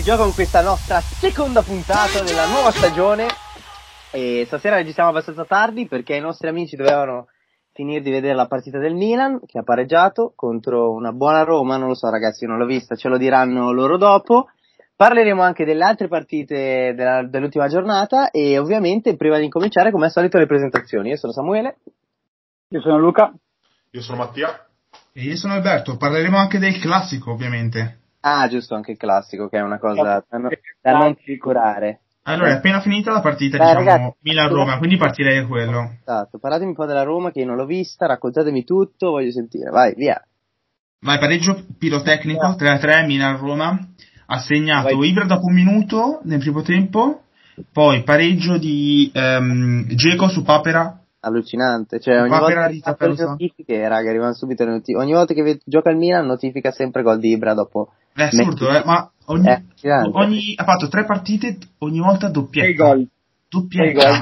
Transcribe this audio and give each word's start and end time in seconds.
fuorigioco 0.00 0.22
con 0.22 0.32
questa 0.32 0.62
nostra 0.62 1.00
seconda 1.00 1.60
puntata 1.62 2.22
della 2.22 2.46
nuova 2.46 2.70
stagione. 2.70 3.26
E 4.10 4.44
stasera 4.46 4.76
registriamo 4.76 5.10
abbastanza 5.10 5.44
tardi 5.44 5.86
perché 5.86 6.16
i 6.16 6.20
nostri 6.20 6.48
amici 6.48 6.74
dovevano 6.74 7.26
finire 7.72 8.00
di 8.00 8.10
vedere 8.10 8.34
la 8.34 8.46
partita 8.46 8.78
del 8.78 8.94
Milan 8.94 9.40
che 9.44 9.58
ha 9.58 9.62
pareggiato 9.62 10.32
contro 10.34 10.92
una 10.92 11.12
buona 11.12 11.42
Roma. 11.42 11.76
Non 11.76 11.88
lo 11.88 11.94
so, 11.94 12.08
ragazzi, 12.08 12.46
non 12.46 12.56
l'ho 12.56 12.64
vista, 12.64 12.96
ce 12.96 13.08
lo 13.08 13.18
diranno 13.18 13.72
loro 13.72 13.98
dopo. 13.98 14.48
Parleremo 14.96 15.42
anche 15.42 15.66
delle 15.66 15.84
altre 15.84 16.08
partite 16.08 16.94
della, 16.94 17.22
dell'ultima 17.26 17.68
giornata 17.68 18.30
e 18.30 18.58
ovviamente 18.58 19.16
prima 19.16 19.36
di 19.36 19.44
incominciare, 19.44 19.90
come 19.90 20.06
al 20.06 20.12
solito, 20.12 20.38
le 20.38 20.46
presentazioni. 20.46 21.10
Io 21.10 21.16
sono 21.16 21.32
Samuele. 21.32 21.78
Io 22.68 22.80
sono 22.80 22.98
Luca. 22.98 23.32
Io 23.90 24.00
sono 24.00 24.18
Mattia. 24.18 24.66
E 25.12 25.22
io 25.22 25.36
sono 25.36 25.54
Alberto. 25.54 25.96
Parleremo 25.98 26.38
anche 26.38 26.58
del 26.58 26.78
classico, 26.78 27.32
ovviamente. 27.32 27.99
Ah, 28.20 28.48
giusto, 28.48 28.74
anche 28.74 28.92
il 28.92 28.98
classico, 28.98 29.48
che 29.48 29.58
è 29.58 29.62
una 29.62 29.78
cosa 29.78 30.02
da, 30.02 30.24
da 30.80 30.92
non 30.92 31.16
curare. 31.38 32.00
Allora, 32.24 32.50
è 32.50 32.52
appena 32.56 32.80
finita 32.80 33.12
la 33.12 33.20
partita, 33.20 33.56
Beh, 33.56 33.76
diciamo, 33.76 34.16
Milan-Roma, 34.20 34.76
quindi 34.76 34.98
partirei 34.98 35.40
da 35.40 35.46
quello. 35.46 35.96
Esatto, 36.00 36.38
parlatemi 36.38 36.70
un 36.70 36.76
po' 36.76 36.84
della 36.84 37.02
Roma, 37.02 37.30
che 37.30 37.40
io 37.40 37.46
non 37.46 37.56
l'ho 37.56 37.64
vista, 37.64 38.06
raccontatemi 38.06 38.62
tutto, 38.64 39.10
voglio 39.10 39.30
sentire, 39.30 39.70
vai, 39.70 39.94
via. 39.94 40.22
Vai, 41.00 41.18
pareggio 41.18 41.64
pirotecnico, 41.78 42.56
3-3, 42.58 43.06
Milan-Roma, 43.06 43.88
ha 44.26 44.38
segnato 44.38 44.96
vai. 44.96 45.08
Ibra 45.08 45.24
dopo 45.24 45.46
un 45.46 45.54
minuto 45.54 46.20
nel 46.24 46.40
primo 46.40 46.60
tempo, 46.60 47.22
poi 47.72 48.02
pareggio 48.02 48.58
di 48.58 49.10
um, 49.14 49.86
Geco 49.86 50.28
su 50.28 50.42
Papera 50.42 51.00
allucinante. 51.20 52.00
Cioè, 52.00 52.20
ogni 52.20 52.30
volta 52.30 52.68
che 52.68 53.06
notifiche, 53.06 53.88
raga, 53.88 54.08
arrivano 54.08 54.34
subito 54.34 54.64
le 54.64 54.72
notifiche. 54.72 54.98
Ogni 54.98 55.12
volta 55.12 55.34
che 55.34 55.60
gioca 55.64 55.90
il 55.90 55.96
Milan 55.96 56.26
notifica 56.26 56.70
sempre 56.70 57.02
gol 57.02 57.18
di 57.18 57.30
Ibra 57.30 57.54
dopo. 57.54 57.92
È 58.20 58.24
assurdo, 58.24 58.68
eh, 58.70 58.82
ma 58.84 59.10
ogni, 59.26 59.48
ogni, 60.12 60.52
ha 60.56 60.64
fatto 60.64 60.88
tre 60.88 61.04
partite, 61.04 61.56
ogni 61.78 62.00
volta 62.00 62.28
doppietta. 62.28 62.66
Sei 62.66 62.74
gol. 62.74 63.08
Doppietta. 63.48 64.20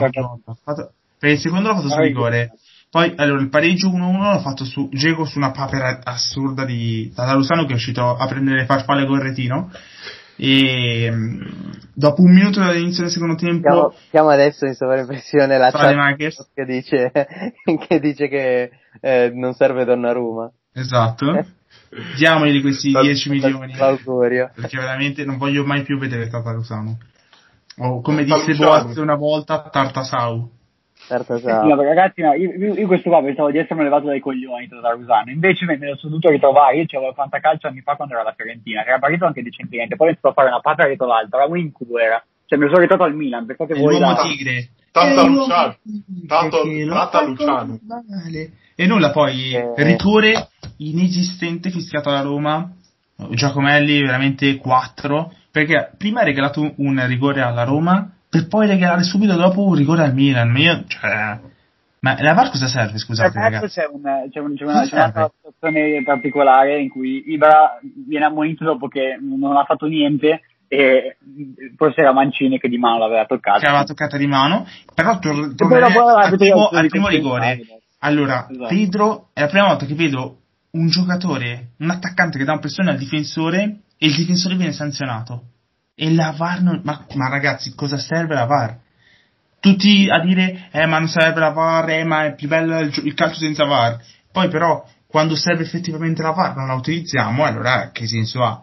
Fatto, 0.63 0.93
per 1.19 1.31
il 1.31 1.39
secondo 1.39 1.69
l'ha 1.69 1.75
fatto 1.75 1.89
su 1.89 2.01
rigore. 2.01 2.53
Poi, 2.91 3.13
allora, 3.17 3.43
il 3.43 3.51
pareggio 3.51 3.89
1-1 3.89 4.19
l'ha 4.19 4.39
fatto 4.39 4.65
su 4.65 4.89
Gego 4.91 5.25
su 5.25 5.37
una 5.37 5.51
papera 5.51 6.01
assurda 6.03 6.65
di 6.65 7.13
Tatarusano 7.15 7.67
che 7.67 7.73
è 7.73 7.77
uscito 7.77 8.17
a 8.17 8.27
prendere 8.27 8.61
le 8.61 8.67
farfalle 8.67 9.05
con 9.05 9.21
retino 9.21 9.71
e 10.41 11.11
mm, 11.11 11.43
dopo 11.93 12.23
un 12.23 12.33
minuto 12.33 12.61
dall'inizio 12.61 13.03
del 13.03 13.11
secondo 13.11 13.35
tempo 13.35 13.93
chiamo, 14.11 14.29
adesso 14.29 14.67
in 14.67 14.75
sovraimpressione 14.75 15.59
la 15.59 15.73
chat 15.73 16.49
che 16.55 16.65
dice 16.65 17.11
che, 17.89 17.99
dice 17.99 18.29
che 18.29 18.71
eh, 19.01 19.33
non 19.35 19.53
serve 19.55 19.85
Donnarumma 19.85 20.49
esatto 20.73 21.45
diamogli 22.17 22.61
questi 22.61 22.91
10 22.91 23.31
milioni 23.31 23.75
perché 23.75 24.77
veramente 24.77 25.25
non 25.25 25.39
voglio 25.39 25.65
mai 25.65 25.83
più 25.83 25.99
vedere 25.99 26.29
Tatarusano 26.29 26.99
o 27.79 28.01
come 28.01 28.25
disse 28.25 28.55
Boaz 28.55 28.97
una 28.97 29.15
volta 29.15 29.69
Tartasau 29.71 30.57
Tartasau. 31.07 31.67
No, 31.67 31.81
ragazzi, 31.81 32.21
no, 32.21 32.35
io, 32.35 32.75
io, 32.75 32.87
questo 32.87 33.09
qua 33.09 33.23
pensavo 33.23 33.51
di 33.51 33.59
essermi 33.59 33.83
levato 33.83 34.07
dai 34.07 34.21
coglioni 34.21 34.67
da 34.67 34.81
Tarusano, 34.81 35.31
invece 35.31 35.65
me, 35.65 35.79
me 35.79 35.91
lo 35.91 35.97
sono 35.97 36.11
dovuto 36.13 36.31
ritrovare, 36.31 36.77
io 36.77 36.85
c'avevo 36.87 37.15
calcio 37.41 37.69
anni 37.69 37.81
fa 37.81 37.95
quando 37.95 38.15
era 38.15 38.25
la 38.25 38.35
Fiorentina, 38.37 38.83
che 38.83 38.89
era 38.91 38.99
partito 38.99 39.25
anche 39.25 39.43
decentemente, 39.43 39.97
poi 39.97 40.09
ho 40.09 40.11
iniziato 40.11 40.35
a 40.35 40.43
fare 40.43 40.49
una 40.53 40.61
pata 40.61 40.87
dietro 40.87 41.07
l'altra, 41.07 41.39
era 41.39 41.49
un 41.49 41.59
incubo 41.59 41.99
era, 41.99 42.23
cioè 42.45 42.59
me 42.59 42.65
lo 42.65 42.71
sono 42.71 42.83
ritrovato 42.83 43.09
al 43.09 43.17
Milan, 43.17 43.47
pensate 43.47 43.75
voi 43.75 43.99
là. 43.99 44.17
tigre. 44.17 44.69
Tanta 44.91 45.23
eh, 45.23 45.29
Luciano, 45.29 45.77
tanto, 46.27 46.63
tanta 46.63 47.23
Luciano. 47.23 47.79
E 48.75 48.87
nulla 48.87 49.11
poi, 49.11 49.55
eh. 49.55 49.73
rigore 49.77 50.49
inesistente 50.79 51.71
fischiato 51.71 52.09
alla 52.09 52.23
Roma, 52.23 52.73
Giacomelli 53.31 54.01
veramente 54.01 54.57
4, 54.57 55.33
perché 55.51 55.93
prima 55.97 56.21
ha 56.21 56.25
regalato 56.25 56.73
un 56.77 57.05
rigore 57.07 57.41
alla 57.41 57.65
Roma, 57.65 58.11
per 58.29 58.47
poi 58.47 58.67
regalare 58.67 59.03
subito 59.03 59.35
dopo 59.37 59.65
un 59.65 59.75
rigore 59.75 60.03
al 60.03 60.15
Milan. 60.15 60.51
Ma 60.51 60.59
io, 60.59 60.85
cioè, 60.87 61.39
ma 62.01 62.17
la 62.21 62.35
VAR 62.35 62.51
cosa 62.51 62.69
serve, 62.69 62.99
scusate? 62.99 63.39
C'è, 63.67 63.89
un, 63.91 64.29
c'è, 64.31 64.39
un, 64.41 64.55
c'è, 64.55 64.65
una, 64.65 64.87
c'è 64.87 64.95
una 64.95 65.31
situazione 65.35 66.03
particolare 66.05 66.81
in 66.81 66.89
cui 66.91 67.33
Ibra 67.33 67.79
viene 67.83 68.27
ammonito 68.27 68.65
dopo 68.65 68.87
che 68.87 69.19
non 69.21 69.57
ha 69.57 69.65
fatto 69.65 69.87
niente 69.87 70.43
e 70.69 71.17
forse 71.77 72.03
era 72.03 72.13
Mancini 72.13 72.61
che 72.61 72.69
di 72.69 72.79
mano 72.79 72.99
l'aveva 72.99 73.25
toccata. 73.25 73.59
Che 73.59 73.67
aveva 73.67 73.85
toccata 73.85 74.17
di 74.17 74.27
mano, 74.27 74.67
però 74.95 75.19
tor- 75.19 75.55
tornerei 75.55 75.97
al 75.97 76.37
primo, 76.37 76.69
al 76.69 76.87
primo 76.89 77.09
rigore. 77.09 77.61
Allora, 78.01 78.47
esatto. 78.49 78.69
Pedro 78.69 79.29
è 79.33 79.41
la 79.41 79.49
prima 79.49 79.67
volta 79.67 79.87
che 79.87 79.95
vedo 79.95 80.37
un 80.73 80.89
giocatore, 80.89 81.71
un 81.79 81.91
attaccante 81.91 82.39
che 82.39 82.45
dà 82.45 82.53
un 82.53 82.61
pressione 82.61 82.91
al 82.91 82.99
difensore 82.99 83.81
e 83.97 84.07
il 84.07 84.15
difensore 84.15 84.57
viene 84.57 84.73
sanzionato. 84.73 85.45
E 85.95 86.13
la 86.13 86.33
VAR 86.37 86.63
non... 86.63 86.81
Ma, 86.85 87.07
ma 87.15 87.29
ragazzi, 87.29 87.75
cosa 87.75 87.97
serve 87.97 88.35
la 88.35 88.45
VAR? 88.45 88.79
Tutti 89.61 90.09
a 90.09 90.21
dire, 90.21 90.69
eh 90.71 90.87
ma 90.87 90.99
non 90.99 91.09
serve 91.09 91.41
la 91.41 91.51
VAR, 91.51 91.91
eh 91.91 92.05
ma 92.05 92.27
è 92.27 92.35
più 92.35 92.47
bello 92.47 92.79
il, 92.79 92.93
il 93.05 93.15
calcio 93.15 93.41
senza 93.41 93.65
VAR. 93.65 94.01
Poi 94.31 94.49
però, 94.49 94.87
quando 95.07 95.35
serve 95.35 95.65
effettivamente 95.65 96.23
la 96.23 96.31
VAR 96.31 96.55
non 96.55 96.69
la 96.69 96.75
utilizziamo, 96.75 97.45
allora 97.45 97.91
che 97.91 98.07
senso 98.07 98.45
ha? 98.45 98.63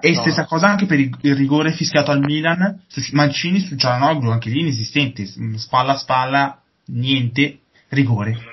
E 0.00 0.12
no. 0.12 0.20
stessa 0.20 0.44
cosa 0.46 0.68
anche 0.68 0.86
per 0.86 0.98
il, 0.98 1.16
rigore 1.34 1.72
fischiato 1.72 2.10
al 2.10 2.20
Milan, 2.20 2.82
su 2.86 3.02
Mancini, 3.12 3.60
su 3.60 3.76
Cialanoglu, 3.76 4.30
anche 4.30 4.50
lì 4.50 4.60
inesistente, 4.60 5.26
spalla 5.56 5.92
a 5.92 5.96
spalla, 5.96 6.60
niente, 6.86 7.60
rigore. 7.88 8.52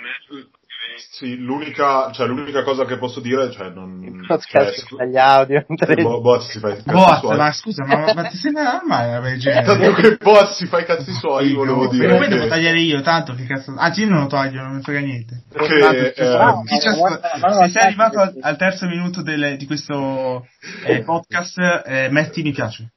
Sì, 1.10 1.38
l'unica, 1.38 2.12
cioè, 2.12 2.28
l'unica 2.28 2.64
cosa 2.64 2.86
che 2.86 2.98
posso 2.98 3.20
dire, 3.20 3.52
cioè, 3.52 3.70
non... 3.70 4.26
Cioè, 4.28 4.74
scu- 4.74 5.02
gli 5.04 5.18
audio. 5.18 5.66
Bo- 6.02 6.22
Boaz 6.22 6.50
si 6.50 6.60
fa 6.60 6.70
i 6.70 6.76
cazzi 6.76 6.92
Boaz, 6.92 7.20
suoi. 7.20 7.38
ma 7.38 7.52
scusa, 7.52 7.86
ma, 7.86 8.14
ma 8.14 8.24
ti 8.24 8.38
sembra 8.38 8.64
normale 8.74 9.18
una 9.18 9.38
genere? 9.38 9.66
Tanto 9.66 9.94
che 10.00 10.18
Boaz 10.18 10.56
si 10.56 10.66
fa 10.68 10.80
i 10.80 10.86
cazzi 10.86 11.12
suoi, 11.14 11.48
sì, 11.48 11.54
volevo 11.54 11.88
dire. 11.88 12.08
Però 12.08 12.18
poi 12.18 12.28
devo 12.28 12.48
tagliare 12.48 12.80
io, 12.80 13.02
tanto 13.02 13.34
che 13.34 13.46
cazzo... 13.46 13.74
Anzi, 13.78 14.02
io 14.02 14.10
non 14.10 14.22
lo 14.22 14.28
taglio, 14.28 14.62
non 14.62 14.76
mi 14.76 14.82
frega 14.82 15.00
niente. 15.00 15.44
Perché, 15.52 15.80
tanto, 15.80 15.98
eh, 15.98 16.14
se 16.14 17.70
sei 17.70 17.84
arrivato 17.84 18.20
al, 18.20 18.38
al 18.40 18.58
terzo 18.58 18.88
minuto 18.88 19.22
delle, 19.22 19.58
di 19.58 19.66
questo 19.66 20.46
eh, 20.86 21.04
podcast, 21.04 21.58
eh, 21.86 22.10
metti 22.10 22.42
mi 22.42 22.52
piace. 22.52 22.92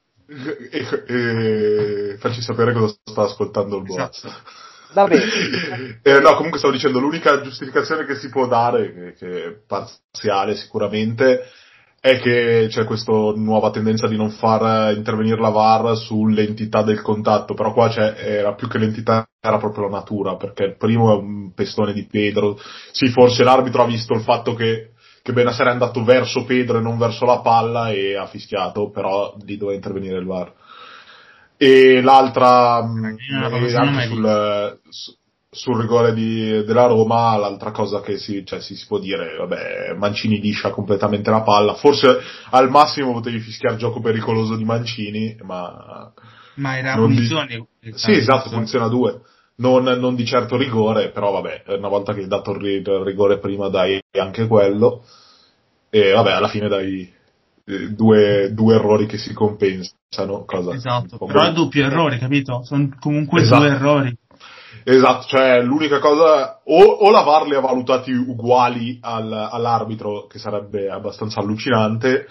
E, 0.70 0.86
e, 1.06 2.16
facci 2.18 2.40
sapere 2.40 2.72
cosa 2.72 2.94
sta 3.04 3.22
ascoltando 3.22 3.78
il 3.78 3.84
Boaz. 3.84 4.24
Esatto. 4.24 4.62
Vabbè. 4.94 5.18
eh, 6.02 6.20
no, 6.20 6.34
comunque 6.36 6.58
stavo 6.58 6.72
dicendo, 6.72 7.00
l'unica 7.00 7.40
giustificazione 7.40 8.06
che 8.06 8.14
si 8.14 8.28
può 8.28 8.46
dare, 8.46 8.94
che, 8.94 9.12
che 9.14 9.44
è 9.44 9.56
parziale 9.66 10.54
sicuramente, 10.54 11.42
è 12.00 12.20
che 12.20 12.66
c'è 12.68 12.84
questa 12.84 13.12
nuova 13.12 13.70
tendenza 13.70 14.06
di 14.06 14.16
non 14.16 14.30
far 14.30 14.94
intervenire 14.94 15.40
la 15.40 15.48
VAR 15.48 15.96
sull'entità 15.96 16.82
del 16.82 17.00
contatto, 17.00 17.54
però 17.54 17.72
qua 17.72 17.90
era 18.16 18.54
più 18.54 18.68
che 18.68 18.78
l'entità, 18.78 19.26
era 19.40 19.58
proprio 19.58 19.88
la 19.88 19.96
natura, 19.96 20.36
perché 20.36 20.64
il 20.64 20.76
primo 20.76 21.12
è 21.12 21.16
un 21.16 21.52
pestone 21.54 21.92
di 21.92 22.06
Pedro. 22.06 22.58
Sì, 22.92 23.08
forse 23.08 23.42
l'arbitro 23.42 23.82
ha 23.82 23.86
visto 23.86 24.12
il 24.12 24.20
fatto 24.20 24.54
che, 24.54 24.90
che 25.22 25.32
Benasser 25.32 25.66
è 25.66 25.70
andato 25.70 26.04
verso 26.04 26.44
Pedro 26.44 26.78
e 26.78 26.82
non 26.82 26.98
verso 26.98 27.24
la 27.24 27.40
palla 27.40 27.90
e 27.90 28.16
ha 28.16 28.26
fischiato, 28.26 28.90
però 28.90 29.34
lì 29.42 29.56
doveva 29.56 29.76
intervenire 29.76 30.18
il 30.18 30.26
VAR. 30.26 30.52
E 31.56 32.02
l'altra, 32.02 32.82
mm, 32.82 33.04
eh, 33.04 33.74
anche 33.76 34.06
sul, 34.08 34.78
sul 35.54 35.80
rigore 35.80 36.12
di, 36.12 36.64
della 36.64 36.86
Roma, 36.86 37.36
l'altra 37.36 37.70
cosa 37.70 38.00
che 38.00 38.18
si, 38.18 38.44
cioè, 38.44 38.60
si, 38.60 38.74
si, 38.74 38.86
può 38.86 38.98
dire, 38.98 39.36
vabbè, 39.36 39.94
Mancini 39.96 40.40
liscia 40.40 40.70
completamente 40.70 41.30
la 41.30 41.42
palla, 41.42 41.74
forse 41.74 42.18
al 42.50 42.70
massimo 42.70 43.12
potevi 43.12 43.38
fischiare 43.38 43.76
gioco 43.76 44.00
pericoloso 44.00 44.56
di 44.56 44.64
Mancini, 44.64 45.36
ma... 45.42 46.12
Ma 46.56 46.78
era 46.78 46.94
punizione. 46.94 47.66
Di... 47.80 47.92
Sì, 47.94 48.12
esatto, 48.12 48.50
funziona 48.50 48.86
a 48.86 48.88
due. 48.88 49.20
Non, 49.56 49.84
non, 49.84 50.16
di 50.16 50.26
certo 50.26 50.56
rigore, 50.56 51.10
però 51.10 51.30
vabbè, 51.30 51.76
una 51.76 51.88
volta 51.88 52.12
che 52.12 52.22
hai 52.22 52.26
dato 52.26 52.50
il 52.52 52.84
rigore 53.04 53.38
prima 53.38 53.68
dai 53.68 54.00
anche 54.18 54.48
quello, 54.48 55.04
e 55.90 56.10
vabbè, 56.10 56.32
alla 56.32 56.48
fine 56.48 56.66
dai 56.66 57.12
due, 57.64 58.52
due 58.52 58.74
errori 58.74 59.06
che 59.06 59.18
si 59.18 59.32
compensano. 59.32 60.02
Cosa 60.44 60.74
esatto, 60.74 61.18
però 61.18 61.42
è 61.42 61.52
doppio 61.52 61.84
errore, 61.84 62.18
capito? 62.18 62.62
Sono 62.64 62.88
comunque 63.00 63.42
esatto. 63.42 63.62
due 63.62 63.72
errori. 63.72 64.18
Esatto, 64.84 65.26
cioè 65.26 65.62
l'unica 65.62 65.98
cosa, 65.98 66.60
o, 66.64 66.82
o 66.82 67.10
la 67.10 67.22
VAR 67.22 67.46
li 67.46 67.54
ha 67.54 67.60
valutati 67.60 68.12
uguali 68.12 68.98
al, 69.00 69.32
all'arbitro, 69.32 70.26
che 70.26 70.38
sarebbe 70.38 70.90
abbastanza 70.90 71.40
allucinante, 71.40 72.26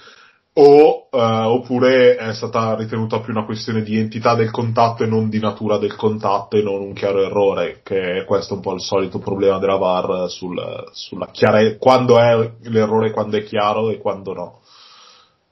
o, 0.55 1.07
uh, 1.09 1.17
oppure 1.17 2.15
è 2.15 2.33
stata 2.33 2.75
ritenuta 2.75 3.21
più 3.21 3.33
una 3.33 3.45
questione 3.45 3.81
di 3.81 3.97
entità 3.97 4.35
del 4.35 4.51
contatto 4.51 5.03
e 5.03 5.07
non 5.07 5.29
di 5.29 5.39
natura 5.39 5.79
del 5.79 5.95
contatto 5.95 6.55
e 6.55 6.61
non 6.61 6.79
un 6.79 6.93
chiaro 6.93 7.23
errore, 7.23 7.79
che 7.81 8.19
è 8.19 8.25
questo 8.25 8.53
un 8.53 8.59
po' 8.59 8.73
il 8.73 8.81
solito 8.81 9.17
problema 9.17 9.57
della 9.57 9.77
VAR 9.77 10.29
sul, 10.29 10.55
sulla 10.91 11.29
chiare, 11.31 11.77
quando 11.77 12.19
è 12.19 12.51
l'errore, 12.63 13.11
quando 13.11 13.37
è 13.37 13.43
chiaro 13.43 13.89
e 13.89 13.97
quando 13.97 14.33
no 14.33 14.59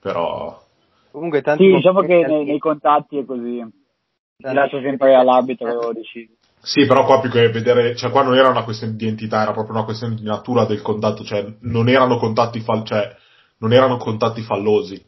però... 0.01 0.59
Comunque 1.11 1.41
tanti 1.41 1.65
sì, 1.65 1.75
diciamo 1.75 2.01
che 2.01 2.25
nei, 2.25 2.45
nei, 2.45 2.59
contatti 2.59 3.17
è 3.17 3.25
così, 3.25 3.61
si 4.37 4.53
lascia 4.53 4.81
sempre 4.81 5.13
all'arbitro 5.15 5.67
che 5.67 5.73
lo 5.73 5.93
decide. 5.93 6.33
Sì, 6.63 6.85
però 6.85 7.05
qua 7.05 7.19
più 7.19 7.29
che 7.29 7.49
vedere, 7.49 7.95
cioè 7.95 8.11
qua 8.11 8.23
non 8.23 8.35
era 8.35 8.47
una 8.47 8.63
questione 8.63 8.95
di 8.95 9.07
entità, 9.07 9.41
era 9.41 9.51
proprio 9.51 9.75
una 9.75 9.83
questione 9.83 10.15
di 10.15 10.23
natura 10.23 10.65
del 10.65 10.81
contatto, 10.81 11.23
cioè 11.23 11.45
non 11.61 11.89
erano 11.89 12.17
contatti, 12.17 12.59
fall- 12.59 12.85
cioè, 12.85 13.15
non 13.57 13.73
erano 13.73 13.97
contatti 13.97 14.41
fallosi. 14.41 15.03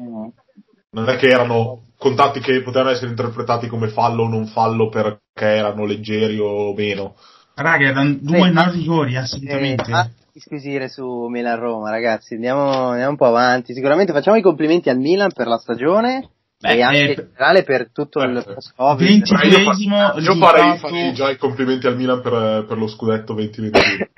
Mm. 0.00 0.28
Non 0.92 1.08
è 1.08 1.16
che 1.16 1.26
erano 1.26 1.82
contatti 1.98 2.40
che 2.40 2.62
potevano 2.62 2.90
essere 2.90 3.10
interpretati 3.10 3.66
come 3.68 3.88
fallo 3.88 4.22
o 4.22 4.28
non 4.28 4.46
fallo 4.46 4.88
perché 4.88 5.20
erano 5.44 5.84
leggeri 5.84 6.38
o 6.38 6.72
meno. 6.72 7.14
Raga, 7.54 7.88
erano 7.88 8.16
due 8.20 8.48
eh, 8.48 8.52
non 8.52 8.72
rigori, 8.72 9.16
assolutamente. 9.16 9.90
Eh, 9.90 10.10
squisire 10.40 10.88
su 10.88 11.26
Milan-Roma, 11.28 11.90
ragazzi. 11.90 12.34
Andiamo, 12.34 12.88
andiamo 12.88 13.10
un 13.10 13.16
po' 13.16 13.26
avanti. 13.26 13.74
Sicuramente 13.74 14.12
facciamo 14.12 14.36
i 14.36 14.42
complimenti 14.42 14.88
al 14.88 14.98
Milan 14.98 15.32
per 15.32 15.46
la 15.46 15.58
stagione. 15.58 16.30
Beh, 16.60 16.74
e 16.74 16.82
anche 16.82 16.98
eh, 16.98 17.08
in 17.08 17.14
generale 17.14 17.62
per 17.62 17.90
tutto 17.90 18.20
il 18.20 18.42
post-Covid. 18.44 19.26
Io, 19.26 20.18
io 20.18 20.34
farei, 20.36 20.76
farei, 20.76 21.12
già 21.14 21.30
i 21.30 21.38
complimenti 21.38 21.86
al 21.86 21.96
Milan 21.96 22.20
per, 22.20 22.66
per 22.66 22.76
lo 22.76 22.86
scudetto 22.86 23.32
2021. 23.32 24.06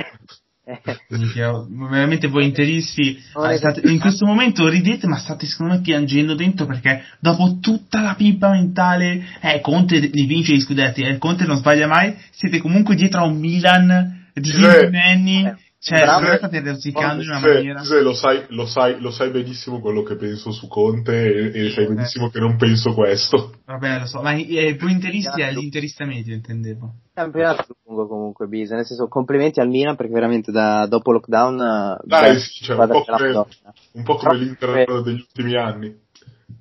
veramente 0.64 2.28
voi 2.28 2.44
interisti 2.44 3.20
state, 3.56 3.80
in 3.88 3.98
questo 3.98 4.24
momento 4.24 4.68
ridete 4.68 5.08
ma 5.08 5.18
state 5.18 5.44
secondo 5.44 5.74
me 5.74 5.80
piangendo 5.80 6.34
dentro 6.34 6.66
perché 6.66 7.02
dopo 7.18 7.58
tutta 7.60 8.00
la 8.00 8.14
pippa 8.14 8.50
mentale 8.50 9.24
eh 9.40 9.60
Conte 9.60 9.98
li 9.98 10.24
vince 10.24 10.54
gli 10.54 10.60
scudetti 10.60 11.02
eh, 11.02 11.18
Conte 11.18 11.46
non 11.46 11.56
sbaglia 11.56 11.88
mai 11.88 12.16
siete 12.30 12.60
comunque 12.60 12.94
dietro 12.94 13.22
a 13.22 13.24
un 13.24 13.38
Milan 13.38 14.30
di 14.32 14.52
Nenni 14.90 15.52
cioè, 15.82 16.02
Bravo. 16.02 16.36
state 16.36 16.60
rosicando 16.60 17.24
in 17.24 17.28
una 17.28 17.40
se, 17.40 17.52
maniera. 17.54 17.82
Se 17.82 18.00
lo 18.02 18.14
sai, 18.14 18.44
lo, 18.50 18.66
sai, 18.66 19.00
lo 19.00 19.10
sai 19.10 19.30
benissimo 19.30 19.80
quello 19.80 20.04
che 20.04 20.14
penso 20.14 20.52
su 20.52 20.68
Conte 20.68 21.50
e, 21.50 21.66
e 21.66 21.70
sai 21.70 21.88
benissimo 21.88 22.28
che 22.28 22.38
non 22.38 22.56
penso 22.56 22.94
questo. 22.94 23.56
Vabbè, 23.64 23.98
lo 23.98 24.06
so, 24.06 24.22
ma 24.22 24.32
eh, 24.32 24.76
tu 24.76 24.86
interisti 24.86 25.42
è 25.42 25.50
l'interista 25.50 26.04
medio, 26.04 26.34
intendevo. 26.34 26.94
Campionato 27.12 27.74
lungo 27.84 28.06
comunque, 28.06 28.46
Bisa, 28.46 28.76
nel 28.76 28.84
senso 28.84 29.08
complimenti 29.08 29.58
al 29.58 29.66
Milan 29.66 29.96
perché 29.96 30.12
veramente 30.12 30.52
da, 30.52 30.86
dopo 30.86 31.10
lockdown... 31.10 31.60
Eh, 31.60 32.06
Dai, 32.06 32.38
sì, 32.38 32.62
cioè, 32.62 32.76
un, 32.76 32.88
po 32.88 33.02
come, 33.02 33.46
un 33.94 34.02
po' 34.04 34.14
come 34.14 34.36
l'Inter 34.36 35.02
degli 35.02 35.18
ultimi 35.18 35.56
anni. 35.56 35.92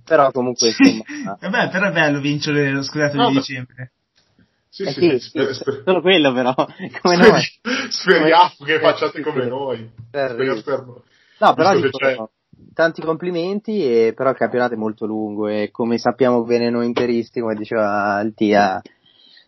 Però 0.04 0.32
comunque, 0.32 0.70
insomma... 0.70 1.38
Vabbè, 1.40 1.70
però 1.70 1.90
è 1.90 1.92
bello 1.92 2.20
vincere 2.20 2.72
lo 2.72 2.82
scudetto 2.82 3.18
no, 3.18 3.28
di 3.28 3.36
dicembre. 3.36 3.92
Sì, 4.74 4.84
eh 4.84 4.92
sì, 4.92 5.02
sì, 5.02 5.20
sper- 5.20 5.52
sper- 5.52 5.84
solo 5.84 6.00
quello 6.00 6.32
però, 6.32 6.54
come 7.02 7.18
noi. 7.18 7.42
Speriamo 7.90 8.52
come... 8.58 8.72
che 8.72 8.80
facciate 8.80 9.22
come 9.22 9.46
noi. 9.46 9.92
Speriamo. 10.10 11.04
No, 11.40 11.54
però 11.54 11.76
dico, 11.76 12.32
tanti 12.74 13.02
complimenti, 13.02 13.84
e, 13.84 14.14
però 14.16 14.30
il 14.30 14.38
campionato 14.38 14.76
è 14.76 14.78
molto 14.78 15.06
lungo 15.06 15.50
e 15.50 15.72
come 15.72 15.98
sappiamo 15.98 16.46
bene 16.46 16.70
noi 16.70 16.86
interisti, 16.86 17.42
come 17.42 17.56
diceva 17.56 18.22
il 18.22 18.34
Tia, 18.34 18.82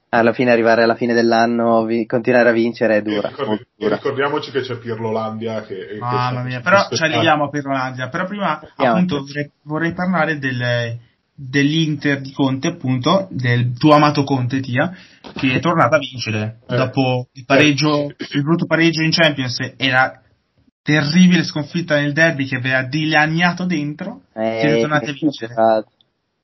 alla 0.10 0.34
fine 0.34 0.52
arrivare 0.52 0.84
alla 0.84 0.96
fine 0.96 1.14
dell'anno, 1.14 1.86
vi, 1.86 2.06
continuare 2.06 2.50
a 2.50 2.52
vincere 2.52 2.98
è 2.98 3.02
dura. 3.02 3.30
Ricordi, 3.30 3.66
dura. 3.78 3.96
Ricordiamoci 3.96 4.52
che 4.52 4.60
c'è 4.60 4.78
Pirlolandia 4.78 5.62
che... 5.62 5.96
Mamma 6.02 6.44
mia, 6.44 6.60
però 6.60 6.86
ci 6.90 7.02
arriviamo 7.02 7.46
a 7.46 7.50
Pirlolandia, 7.50 8.10
però 8.10 8.26
prima 8.26 8.60
appunto 8.76 9.24
vorrei, 9.24 9.50
vorrei 9.62 9.94
parlare 9.94 10.38
del 10.38 11.00
dell'Inter 11.36 12.22
di 12.22 12.32
Conte, 12.32 12.68
appunto, 12.68 13.28
del 13.32 13.74
tuo 13.78 13.94
amato 13.94 14.24
Conte, 14.24 14.60
Tia, 14.60 14.96
che 15.36 15.54
è 15.54 15.60
tornata 15.60 15.96
a 15.96 16.00
vincere 16.00 16.60
eh. 16.68 16.76
dopo 16.76 17.28
il 17.34 17.46
pareggio, 17.46 18.10
eh. 18.10 18.16
il 18.34 18.44
brutto 18.44 18.66
pareggio 18.66 19.02
in 19.02 19.12
Champions 19.12 19.60
e 19.78 19.90
la 19.90 20.22
terribile 20.82 21.44
sconfitta 21.44 21.96
nel 21.96 22.14
derby 22.14 22.46
che 22.46 22.58
aveva 22.58 22.84
dilaniato 22.84 23.66
dentro, 23.66 24.24
eh, 24.34 24.60
siete 24.62 24.80
tornati 24.82 25.10
a 25.10 25.14
vincere. 25.14 25.54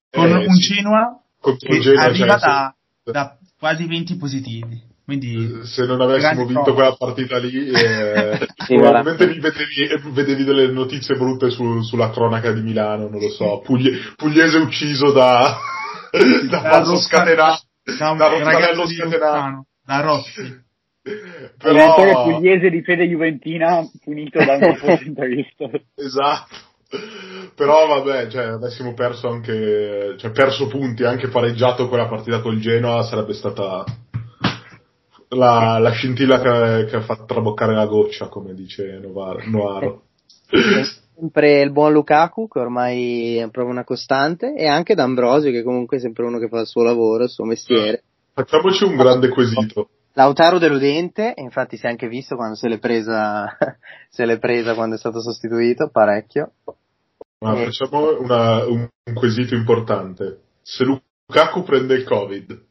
Con 0.09 0.27
eh, 0.27 0.45
un 0.47 0.53
sì. 0.53 0.74
Genoa 0.74 1.21
che 1.57 1.94
arriva 1.97 2.38
cioè, 2.38 2.50
da, 2.50 2.75
da 3.03 3.38
quasi 3.57 3.85
20 3.85 4.18
positivi. 4.18 4.88
Quindi, 5.09 5.61
se 5.63 5.88
non 5.88 6.01
avessimo 6.01 6.45
vinto 6.45 6.61
prova. 6.61 6.73
quella 6.73 6.95
partita 6.95 7.39
lì, 7.39 7.71
eh, 7.71 8.45
probabilmente 8.67 9.25
vedevi, 9.25 10.11
vedevi, 10.11 10.44
delle 10.44 10.67
notizie 10.67 11.15
brutte 11.15 11.50
su, 11.50 11.81
sulla 11.81 12.11
cronaca 12.11 12.51
di 12.51 12.61
Milano, 12.61 13.09
non 13.09 13.19
lo 13.19 13.29
so. 13.29 13.59
Puglie, 13.65 13.97
pugliese 14.15 14.59
ucciso 14.59 15.11
da, 15.11 15.57
da, 16.11 16.47
da 16.47 16.61
falso 16.61 16.97
scatenato, 16.97 17.63
da 17.97 18.11
un 18.11 18.17
da 18.17 18.27
ragazzo 18.27 18.85
scatenato. 18.85 19.65
Da 19.83 20.00
Rossi. 20.01 20.61
Però... 21.57 22.27
Il 22.27 22.35
pugliese 22.35 22.69
di 22.69 22.83
fede 22.83 23.07
juventina 23.07 23.83
punito 24.03 24.45
da 24.45 24.57
un 24.57 25.00
interista. 25.07 25.71
esatto. 25.95 26.56
Però 27.56 27.88
vabbè, 27.88 28.27
cioè, 28.27 28.45
avessimo 28.45 28.94
perso 28.94 29.27
anche, 29.27 30.13
cioè, 30.19 30.29
perso 30.29 30.67
punti, 30.67 31.03
anche 31.03 31.29
pareggiato 31.29 31.88
quella 31.88 32.07
partita 32.07 32.41
col 32.41 32.59
Genoa 32.59 33.01
sarebbe 33.01 33.33
stata 33.33 33.83
la, 35.30 35.78
la 35.80 35.92
scintilla 35.92 36.40
che, 36.40 36.86
che, 36.86 36.96
ha 36.96 37.02
fatto 37.02 37.26
traboccare 37.26 37.74
la 37.74 37.86
goccia, 37.86 38.28
come 38.28 38.54
dice 38.54 39.00
Noaro. 39.00 40.04
sempre 41.16 41.62
il 41.62 41.72
buon 41.72 41.92
Lukaku, 41.92 42.48
che 42.48 42.60
ormai 42.60 43.38
è 43.38 43.50
proprio 43.50 43.74
una 43.74 43.84
costante, 43.84 44.56
e 44.56 44.68
anche 44.68 44.96
D'Ambrosio, 44.96 45.52
che 45.52 45.64
comunque 45.64 45.98
è 45.98 46.00
sempre 46.00 46.26
uno 46.26 46.40
che 46.40 46.48
fa 46.48 46.62
il 46.62 46.68
suo 46.68 46.84
lavoro, 46.84 47.24
il 47.24 47.30
suo 47.30 47.46
mestiere. 47.46 48.04
Facciamoci 48.34 48.86
un 48.86 48.96
grande 48.96 49.30
quesito. 49.30 49.90
Lautaro 50.14 50.58
deludente, 50.58 51.34
infatti 51.38 51.78
si 51.78 51.86
è 51.86 51.90
anche 51.90 52.08
visto 52.08 52.36
quando 52.36 52.56
se 52.56 52.68
l'è 52.68 52.80
presa, 52.80 53.56
se 54.10 54.26
l'è 54.26 54.40
presa 54.40 54.74
quando 54.74 54.96
è 54.96 54.98
stato 54.98 55.22
sostituito, 55.22 55.90
parecchio. 55.90 56.52
Ma 57.40 57.56
e... 57.56 57.66
facciamo 57.66 58.20
una, 58.20 58.66
un, 58.66 58.88
un 59.04 59.14
quesito 59.14 59.56
importante. 59.56 60.42
Se 60.62 60.84
Lukaku 60.84 61.64
prende 61.64 61.96
il 61.96 62.04
Covid, 62.04 62.66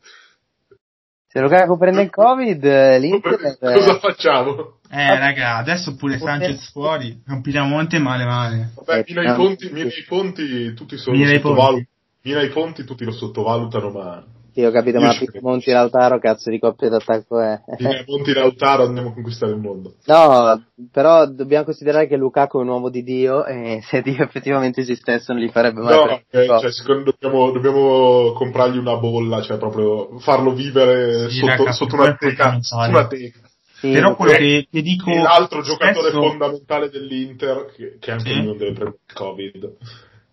se 1.30 1.40
Lukaku 1.40 1.76
prende 1.76 2.02
il 2.02 2.10
Covid, 2.10 2.64
l'Inter... 2.98 3.58
Cosa 3.60 3.98
facciamo? 3.98 4.78
Eh, 4.90 5.18
raga, 5.18 5.56
adesso 5.56 5.94
pure 5.94 6.18
Sanchez 6.18 6.70
fuori, 6.70 7.20
rompiamo 7.26 7.68
monte 7.68 7.98
male 7.98 8.24
male. 8.24 8.72
Vabbè, 8.74 9.04
Mina 9.06 9.32
i 9.32 9.36
ponti, 9.36 9.70
Mina 9.70 9.90
i 9.90 10.04
ponti 10.08 10.72
tutti 10.72 10.96
sono 10.96 11.16
sottovalutano. 11.16 11.86
Mina 12.22 12.42
i 12.42 12.48
ponti 12.48 12.84
tutti 12.84 13.04
lo 13.04 13.12
sottovalutano, 13.12 13.90
ma 13.90 14.24
sì, 14.58 14.64
ho 14.64 14.72
capito, 14.72 14.98
ma 14.98 15.14
Monti 15.40 15.70
Lautaro, 15.70 16.18
cazzo 16.18 16.50
di 16.50 16.58
coppia 16.58 16.88
d'attacco 16.88 17.38
è. 17.38 17.60
Monti 18.08 18.32
Lautaro 18.32 18.86
andiamo 18.86 19.10
a 19.10 19.12
conquistare 19.12 19.52
il 19.52 19.58
mondo. 19.58 19.94
No, 20.06 20.60
però 20.90 21.26
dobbiamo 21.26 21.64
considerare 21.64 22.08
che 22.08 22.16
Lukaku 22.16 22.58
è 22.58 22.62
un 22.62 22.68
uomo 22.68 22.88
di 22.88 23.04
Dio 23.04 23.44
e 23.44 23.80
se 23.86 24.02
Dio 24.02 24.20
effettivamente 24.24 24.80
esistesse 24.80 25.32
non 25.32 25.42
gli 25.42 25.50
farebbe 25.50 25.80
male. 25.80 26.24
No, 26.28 26.40
eh, 26.40 26.46
cioè, 26.58 26.72
secondo 26.72 27.14
dobbiamo, 27.16 27.52
dobbiamo 27.52 28.32
comprargli 28.32 28.78
una 28.78 28.96
bolla, 28.96 29.42
cioè 29.42 29.58
proprio 29.58 30.18
farlo 30.18 30.52
vivere 30.52 31.30
sì, 31.30 31.38
sotto, 31.38 31.70
sotto 31.70 31.94
una 31.94 32.16
teca. 32.16 32.58
Una 32.88 33.06
teca. 33.06 33.38
Sì, 33.78 33.92
però 33.92 34.16
quello 34.16 34.32
che, 34.32 34.66
che 34.68 34.82
dico 34.82 35.14
l'altro 35.14 35.62
spesso... 35.62 35.78
giocatore 35.78 36.10
fondamentale 36.10 36.90
dell'Inter 36.90 37.72
che, 37.76 37.98
che 38.00 38.10
anche 38.10 38.30
sì. 38.30 38.34
lui 38.34 38.46
non 38.46 38.56
deve 38.56 38.72
prendere 38.72 38.98
il 39.06 39.14
covid 39.14 39.76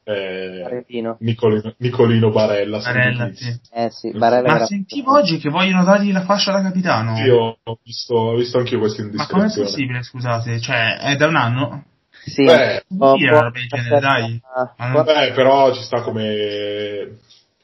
eh, 0.08 0.86
Nicolino, 1.20 1.74
Nicolino, 1.78 2.30
Barella. 2.30 2.78
Barella 2.78 3.32
sì. 3.34 3.60
Eh 3.72 3.90
sì, 3.90 4.12
Barella 4.12 4.60
Ma 4.60 4.66
sentivo 4.66 5.14
oggi 5.14 5.40
che 5.40 5.50
vogliono 5.50 5.84
dargli 5.84 6.12
la 6.12 6.24
fascia 6.24 6.52
da 6.52 6.62
capitano. 6.62 7.16
Sì, 7.16 7.28
ho 7.28 7.58
visto, 7.84 8.14
ho 8.14 8.36
visto 8.36 8.60
anch'io 8.60 8.78
questa 8.78 9.02
indiscrezione. 9.02 9.44
Ma 9.44 9.50
com'è 9.50 9.64
possibile, 9.64 10.04
scusate? 10.04 10.60
Cioè, 10.60 10.98
è 11.00 11.16
da 11.16 11.28
un 11.28 11.36
anno? 11.36 11.84
Sì, 12.24 12.44
Beh, 12.44 12.86
oh, 13.00 13.16
genere, 13.18 14.00
dai. 14.00 14.42
Ma 14.78 15.04
Beh, 15.04 15.32
però 15.34 15.74
ci 15.74 15.82
sta 15.82 16.02
come... 16.02 17.18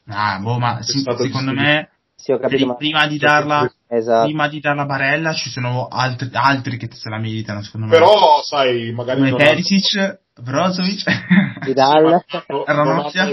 Ah, 0.06 0.38
boh, 0.40 0.58
ma 0.58 0.82
sì, 0.82 1.00
secondo 1.00 1.52
me... 1.52 1.90
Sì, 2.16 2.36
capito, 2.38 2.66
ma... 2.66 2.74
prima, 2.74 3.06
di 3.06 3.18
darla, 3.18 3.72
esatto. 3.96 4.24
prima 4.24 4.48
di 4.48 4.60
darla 4.60 4.84
Barella 4.84 5.32
ci 5.32 5.50
sono 5.50 5.88
altri, 5.88 6.28
altri 6.32 6.76
che 6.76 6.88
se 6.92 7.08
la 7.08 7.18
meritano, 7.18 7.62
secondo 7.62 7.86
me. 7.86 7.92
Però, 7.92 8.42
sai, 8.42 8.92
magari... 8.92 9.30
Come 9.30 9.36
Perisic, 9.36 10.20
Brozovic, 10.40 11.04
Vidal, 11.64 12.24
Ranocchia. 12.64 13.28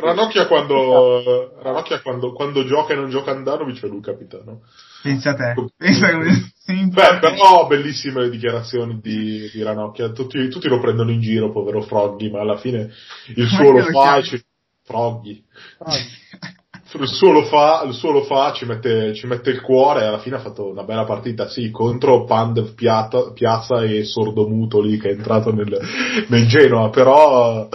Ranocchia, 0.00 0.46
quando, 0.48 1.54
Ranocchia 1.62 2.00
quando, 2.00 2.32
quando 2.32 2.64
gioca 2.66 2.94
e 2.94 2.96
non 2.96 3.08
gioca 3.08 3.30
Andanovic 3.30 3.84
è 3.84 3.86
lui 3.86 4.00
capitano. 4.00 4.62
Pensa 5.02 5.30
a 5.30 5.34
te. 5.34 5.54
Pensa 5.76 6.10
come 6.10 6.52
Beh, 6.66 7.18
però 7.20 7.66
bellissime 7.66 8.22
le 8.22 8.30
dichiarazioni 8.30 8.98
di, 9.00 9.48
di 9.52 9.62
Ranocchia. 9.62 10.10
Tutti, 10.10 10.48
tutti, 10.48 10.68
lo 10.68 10.80
prendono 10.80 11.12
in 11.12 11.20
giro, 11.20 11.52
povero 11.52 11.80
Froggy, 11.80 12.30
ma 12.30 12.40
alla 12.40 12.56
fine 12.56 12.90
il 13.36 13.46
suo 13.46 13.70
lo 13.70 13.84
fa. 13.84 14.20
Froggy. 14.82 15.44
Il 16.90 17.06
suo 17.06 17.32
lo 17.32 17.44
fa, 17.44 17.82
il 17.84 17.92
suo 17.92 18.12
lo 18.12 18.22
fa 18.22 18.52
ci, 18.52 18.64
mette, 18.64 19.12
ci 19.14 19.26
mette 19.26 19.50
il 19.50 19.60
cuore 19.60 20.02
e 20.02 20.06
alla 20.06 20.20
fine 20.20 20.36
ha 20.36 20.40
fatto 20.40 20.70
una 20.70 20.84
bella 20.84 21.04
partita, 21.04 21.46
sì, 21.46 21.70
contro 21.70 22.24
Pandev 22.24 22.72
Piazza, 22.72 23.30
Piazza 23.32 23.82
e 23.82 24.04
Sordomuto 24.04 24.80
lì 24.80 24.98
che 24.98 25.10
è 25.10 25.12
entrato 25.12 25.52
nel, 25.52 25.78
nel 26.28 26.46
Genoa, 26.46 26.88
però 26.88 27.68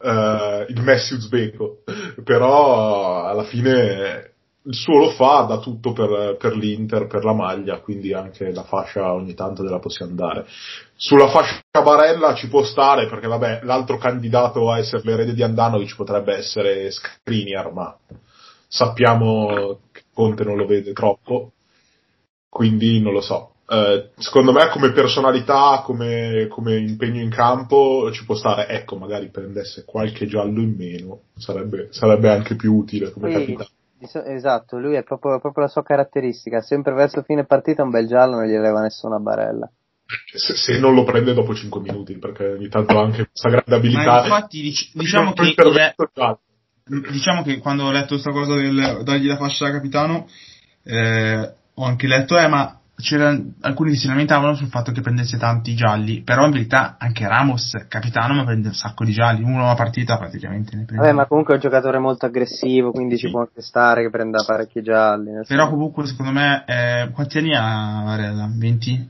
eh, 0.00 0.66
il 0.68 0.82
Messi 0.82 1.14
uzbeko, 1.14 1.78
però 2.22 3.24
alla 3.24 3.42
fine 3.42 4.34
il 4.62 4.74
suo 4.74 4.98
lo 4.98 5.10
fa, 5.10 5.46
dà 5.48 5.58
tutto 5.58 5.92
per, 5.92 6.36
per, 6.38 6.54
l'Inter, 6.54 7.06
per 7.06 7.24
la 7.24 7.32
maglia, 7.32 7.80
quindi 7.80 8.12
anche 8.12 8.52
la 8.52 8.64
fascia 8.64 9.14
ogni 9.14 9.34
tanto 9.34 9.62
della 9.62 9.78
possiamo 9.78 10.14
dare. 10.14 10.46
Sulla 10.94 11.28
fascia 11.28 11.60
Barella 11.82 12.34
ci 12.34 12.48
può 12.48 12.62
stare, 12.62 13.08
perché 13.08 13.26
vabbè, 13.26 13.60
l'altro 13.62 13.96
candidato 13.96 14.70
a 14.70 14.78
essere 14.78 15.02
l'erede 15.04 15.32
di 15.32 15.42
Andanovic 15.42 15.96
potrebbe 15.96 16.36
essere 16.36 16.90
Skriniar, 16.90 17.72
ma 17.72 17.96
sappiamo 18.68 19.80
che 19.90 20.02
Conte 20.12 20.44
non 20.44 20.56
lo 20.56 20.66
vede 20.66 20.92
troppo, 20.92 21.52
quindi 22.48 23.00
non 23.00 23.12
lo 23.12 23.20
so. 23.20 23.54
eh, 23.68 24.10
secondo 24.16 24.52
me 24.52 24.68
come 24.68 24.92
personalità, 24.92 25.82
come, 25.84 26.46
come, 26.48 26.76
impegno 26.76 27.20
in 27.20 27.30
campo 27.30 28.10
ci 28.12 28.24
può 28.24 28.34
stare, 28.34 28.68
ecco, 28.68 28.96
magari 28.96 29.28
prendesse 29.28 29.84
qualche 29.84 30.26
giallo 30.26 30.60
in 30.60 30.74
meno, 30.76 31.20
sarebbe, 31.36 31.88
sarebbe 31.90 32.30
anche 32.30 32.56
più 32.56 32.74
utile 32.74 33.10
come 33.10 33.30
sì, 33.30 33.38
capitano. 33.38 33.68
Esatto, 34.26 34.78
lui 34.78 34.94
è 34.94 35.02
proprio, 35.02 35.40
proprio, 35.40 35.64
la 35.64 35.70
sua 35.70 35.82
caratteristica, 35.82 36.60
sempre 36.60 36.94
verso 36.94 37.22
fine 37.22 37.44
partita 37.44 37.82
un 37.82 37.90
bel 37.90 38.06
giallo 38.06 38.36
non 38.36 38.46
gli 38.46 38.56
leva 38.56 38.80
nessuna 38.80 39.18
barella. 39.18 39.68
Se, 40.32 40.54
se, 40.56 40.78
non 40.78 40.94
lo 40.94 41.04
prende 41.04 41.34
dopo 41.34 41.54
5 41.54 41.80
minuti, 41.80 42.16
perché 42.16 42.52
ogni 42.52 42.68
tanto 42.68 42.98
ha 42.98 43.02
anche 43.02 43.28
questa 43.28 43.50
grande 43.50 43.74
abilità. 43.74 44.04
Ma 44.04 44.22
infatti 44.22 44.62
dic- 44.62 44.90
diciamo 44.94 45.32
che 45.32 45.54
diciamo 46.88 47.42
che 47.42 47.58
quando 47.58 47.84
ho 47.84 47.90
letto 47.90 48.14
questa 48.14 48.30
cosa 48.30 48.54
del 48.54 49.02
dargli 49.04 49.26
la 49.26 49.36
fascia 49.36 49.66
da 49.66 49.72
capitano, 49.72 50.28
eh, 50.84 51.52
ho 51.74 51.84
anche 51.84 52.06
letto, 52.06 52.38
eh, 52.38 52.48
ma 52.48 52.78
c'erano 53.00 53.52
alcuni 53.60 53.92
che 53.92 53.96
si 53.96 54.08
lamentavano 54.08 54.54
sul 54.54 54.68
fatto 54.68 54.90
che 54.90 55.00
prendesse 55.00 55.38
tanti 55.38 55.74
gialli, 55.74 56.22
però 56.22 56.46
in 56.46 56.50
verità 56.50 56.96
anche 56.98 57.28
Ramos, 57.28 57.86
capitano, 57.88 58.34
ma 58.34 58.44
prende 58.44 58.68
un 58.68 58.74
sacco 58.74 59.04
di 59.04 59.12
gialli, 59.12 59.42
uno 59.42 59.70
a 59.70 59.74
partita 59.74 60.18
praticamente 60.18 60.74
ne 60.74 60.84
prende. 60.84 61.04
Vabbè, 61.04 61.14
ma 61.14 61.26
comunque 61.26 61.54
è 61.54 61.56
un 61.56 61.62
giocatore 61.62 61.98
molto 61.98 62.26
aggressivo, 62.26 62.90
quindi 62.90 63.16
sì. 63.16 63.26
ci 63.26 63.30
può 63.30 63.40
anche 63.40 63.62
stare 63.62 64.02
che 64.02 64.10
prenda 64.10 64.42
parecchi 64.44 64.82
gialli. 64.82 65.30
Però 65.30 65.44
senso. 65.44 65.68
comunque 65.68 66.06
secondo 66.06 66.32
me, 66.32 66.64
eh, 66.66 67.10
quanti 67.12 67.38
anni 67.38 67.54
ha 67.54 68.02
Varela? 68.04 68.50
20? 68.52 69.08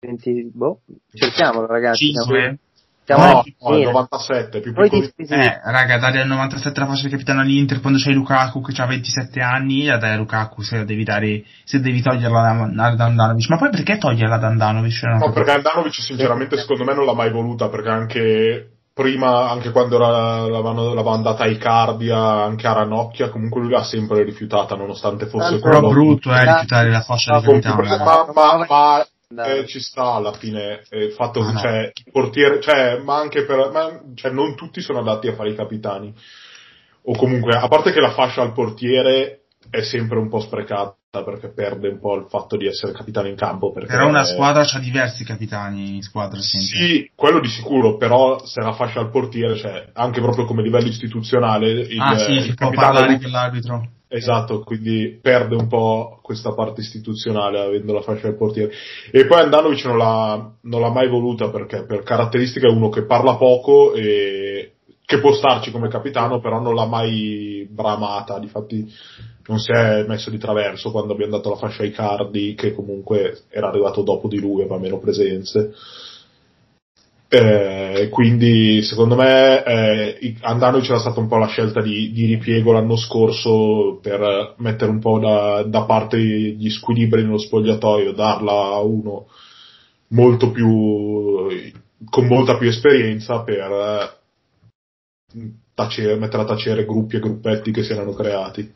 20, 0.00 0.50
boh, 0.54 0.80
cerchiamolo 1.12 1.66
ragazzi. 1.66 2.12
5? 2.12 2.58
Siamo 3.08 3.24
no, 3.24 3.42
no, 3.70 3.82
97, 3.84 4.60
più 4.60 4.74
piccolo. 4.74 5.02
Eh, 5.16 5.60
raga, 5.64 5.96
dare 5.96 6.20
al 6.20 6.26
97 6.26 6.78
la 6.78 6.86
fascia 6.86 7.04
di 7.04 7.12
capitano 7.12 7.40
all'Inter 7.40 7.80
quando 7.80 7.98
c'hai 7.98 8.12
Lukaku 8.12 8.60
che 8.60 8.82
ha 8.82 8.86
27 8.86 9.40
anni, 9.40 9.86
la 9.86 9.96
dai 9.96 10.12
a 10.12 10.16
Lukaku 10.16 10.60
se 10.60 10.84
devi 10.84 11.04
dare, 11.04 11.42
se 11.64 11.80
devi 11.80 12.02
toglierla 12.02 12.68
da, 12.70 12.90
da 12.90 13.04
Andanovic. 13.06 13.48
Ma 13.48 13.56
poi 13.56 13.70
perché 13.70 13.96
toglierla 13.96 14.36
da 14.36 14.48
Andanovic? 14.48 15.02
No, 15.04 15.26
no 15.26 15.32
perché 15.32 15.52
Andanovic 15.52 15.94
sinceramente 15.94 16.58
secondo 16.58 16.84
me 16.84 16.92
non 16.92 17.06
l'ha 17.06 17.14
mai 17.14 17.30
voluta, 17.30 17.70
perché 17.70 17.88
anche 17.88 18.70
prima, 18.92 19.48
anche 19.48 19.70
quando 19.70 19.96
era, 19.96 20.40
l'avevano, 20.40 20.92
l'aveva 20.92 21.14
andata 21.14 21.44
ai 21.44 21.56
Cardia, 21.56 22.18
anche 22.18 22.66
a 22.66 22.74
Ranocchia, 22.74 23.30
comunque 23.30 23.62
lui 23.62 23.70
l'ha 23.70 23.84
sempre 23.84 24.22
rifiutata, 24.22 24.74
nonostante 24.74 25.28
fosse 25.28 25.60
Però 25.60 25.78
quello... 25.78 25.88
brutto, 25.88 26.30
eh, 26.30 26.44
rifiutare 26.44 26.90
la 26.90 27.00
fascia 27.00 27.40
di 27.40 27.58
capitano. 27.58 28.04
Ma, 28.04 28.26
ma, 28.34 28.66
ma 28.68 29.06
eh, 29.36 29.66
ci 29.66 29.80
sta 29.80 30.14
alla 30.14 30.32
fine 30.32 30.82
eh, 30.88 31.04
il 31.04 31.12
fatto 31.12 31.40
che 31.42 31.48
ah, 31.48 31.58
cioè, 31.58 31.92
il 31.92 32.12
portiere, 32.12 32.60
cioè, 32.60 32.98
ma 32.98 33.18
anche 33.18 33.44
per, 33.44 33.70
ma, 33.70 34.00
cioè, 34.14 34.30
non 34.30 34.56
tutti 34.56 34.80
sono 34.80 35.00
adatti 35.00 35.28
a 35.28 35.34
fare 35.34 35.50
i 35.50 35.54
capitani. 35.54 36.14
O 37.02 37.16
comunque, 37.16 37.56
a 37.56 37.68
parte 37.68 37.92
che 37.92 38.00
la 38.00 38.12
fascia 38.12 38.42
al 38.42 38.52
portiere 38.52 39.42
è 39.70 39.82
sempre 39.82 40.18
un 40.18 40.28
po' 40.28 40.40
sprecata 40.40 40.96
perché 41.10 41.52
perde 41.52 41.88
un 41.88 42.00
po' 42.00 42.16
il 42.16 42.26
fatto 42.28 42.56
di 42.56 42.66
essere 42.66 42.92
capitano 42.92 43.28
in 43.28 43.36
campo. 43.36 43.72
Però 43.72 44.08
una 44.08 44.22
è... 44.22 44.24
squadra 44.24 44.62
ha 44.62 44.78
diversi 44.78 45.24
capitani 45.24 45.96
in 45.96 46.02
squadra. 46.02 46.40
Sempre. 46.40 46.68
Sì, 46.68 47.10
quello 47.14 47.40
di 47.40 47.48
sicuro, 47.48 47.96
però 47.96 48.44
se 48.44 48.60
la 48.60 48.72
fascia 48.72 49.00
al 49.00 49.10
portiere, 49.10 49.56
cioè, 49.56 49.90
anche 49.92 50.20
proprio 50.20 50.44
come 50.44 50.62
livello 50.62 50.88
istituzionale, 50.88 51.70
il, 51.70 52.00
ah, 52.00 52.18
sì, 52.18 52.32
il 52.32 52.54
può 52.54 52.70
parlare 52.70 53.18
con 53.20 53.30
l'arbitro 53.30 53.88
Esatto, 54.10 54.62
quindi 54.62 55.18
perde 55.20 55.54
un 55.54 55.68
po' 55.68 56.18
questa 56.22 56.54
parte 56.54 56.80
istituzionale 56.80 57.60
avendo 57.60 57.92
la 57.92 58.00
fascia 58.00 58.28
del 58.28 58.36
portiere. 58.36 58.72
E 59.12 59.26
poi 59.26 59.40
Andanovic 59.40 59.84
non 59.84 59.98
l'ha, 59.98 60.50
non 60.62 60.80
l'ha 60.80 60.90
mai 60.90 61.08
voluta 61.08 61.50
perché 61.50 61.84
per 61.84 62.02
caratteristica 62.04 62.68
è 62.68 62.72
uno 62.72 62.88
che 62.88 63.04
parla 63.04 63.36
poco 63.36 63.92
e 63.92 64.72
che 65.04 65.20
può 65.20 65.32
starci 65.34 65.70
come 65.70 65.88
capitano, 65.88 66.40
però 66.40 66.58
non 66.58 66.74
l'ha 66.74 66.86
mai 66.86 67.66
bramata. 67.70 68.38
Difatti 68.38 68.90
non 69.46 69.58
si 69.58 69.72
è 69.72 70.04
messo 70.06 70.30
di 70.30 70.38
traverso 70.38 70.90
quando 70.90 71.12
abbiamo 71.12 71.36
dato 71.36 71.50
la 71.50 71.56
fascia 71.56 71.82
ai 71.82 71.90
Cardi, 71.90 72.54
che 72.54 72.72
comunque 72.74 73.40
era 73.50 73.68
arrivato 73.68 74.02
dopo 74.02 74.26
di 74.26 74.38
lui, 74.38 74.62
aveva 74.62 74.78
meno 74.78 74.98
presenze. 74.98 75.72
Eh, 77.30 78.08
quindi 78.10 78.80
secondo 78.82 79.14
me 79.14 79.62
eh, 79.62 80.36
andando 80.40 80.80
c'era 80.80 80.98
stata 80.98 81.20
un 81.20 81.28
po' 81.28 81.36
la 81.36 81.48
scelta 81.48 81.82
di, 81.82 82.10
di, 82.10 82.24
ripiego 82.24 82.72
l'anno 82.72 82.96
scorso 82.96 83.98
per 84.00 84.54
mettere 84.56 84.90
un 84.90 84.98
po' 84.98 85.18
da, 85.18 85.62
da, 85.62 85.84
parte 85.84 86.18
gli 86.18 86.70
squilibri 86.70 87.22
nello 87.22 87.36
spogliatoio, 87.36 88.12
darla 88.12 88.52
a 88.52 88.80
uno 88.80 89.26
molto 90.08 90.50
più 90.50 91.48
con 92.08 92.26
molta 92.26 92.56
più 92.56 92.68
esperienza 92.68 93.42
per 93.42 94.20
tacere, 95.74 96.16
mettere 96.16 96.42
a 96.44 96.46
tacere 96.46 96.86
gruppi 96.86 97.16
e 97.16 97.20
gruppetti 97.20 97.72
che 97.72 97.82
si 97.82 97.92
erano 97.92 98.14
creati. 98.14 98.72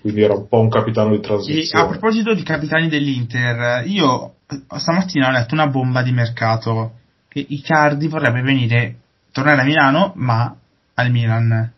Quindi 0.00 0.22
era 0.22 0.32
un 0.32 0.48
po' 0.48 0.60
un 0.60 0.70
capitano 0.70 1.10
di 1.10 1.20
transizione. 1.20 1.84
E 1.84 1.86
a 1.86 1.90
proposito 1.90 2.32
di 2.32 2.42
capitani 2.42 2.88
dell'Inter, 2.88 3.86
io 3.86 4.36
stamattina 4.74 5.28
ho 5.28 5.32
letto 5.32 5.52
una 5.52 5.66
bomba 5.66 6.02
di 6.02 6.12
mercato 6.12 7.00
che 7.32 7.46
Icardi 7.48 8.08
vorrebbe 8.08 8.42
venire, 8.42 8.96
tornare 9.32 9.62
a 9.62 9.64
Milano, 9.64 10.12
ma 10.16 10.54
al 10.94 11.10
Milan. 11.10 11.72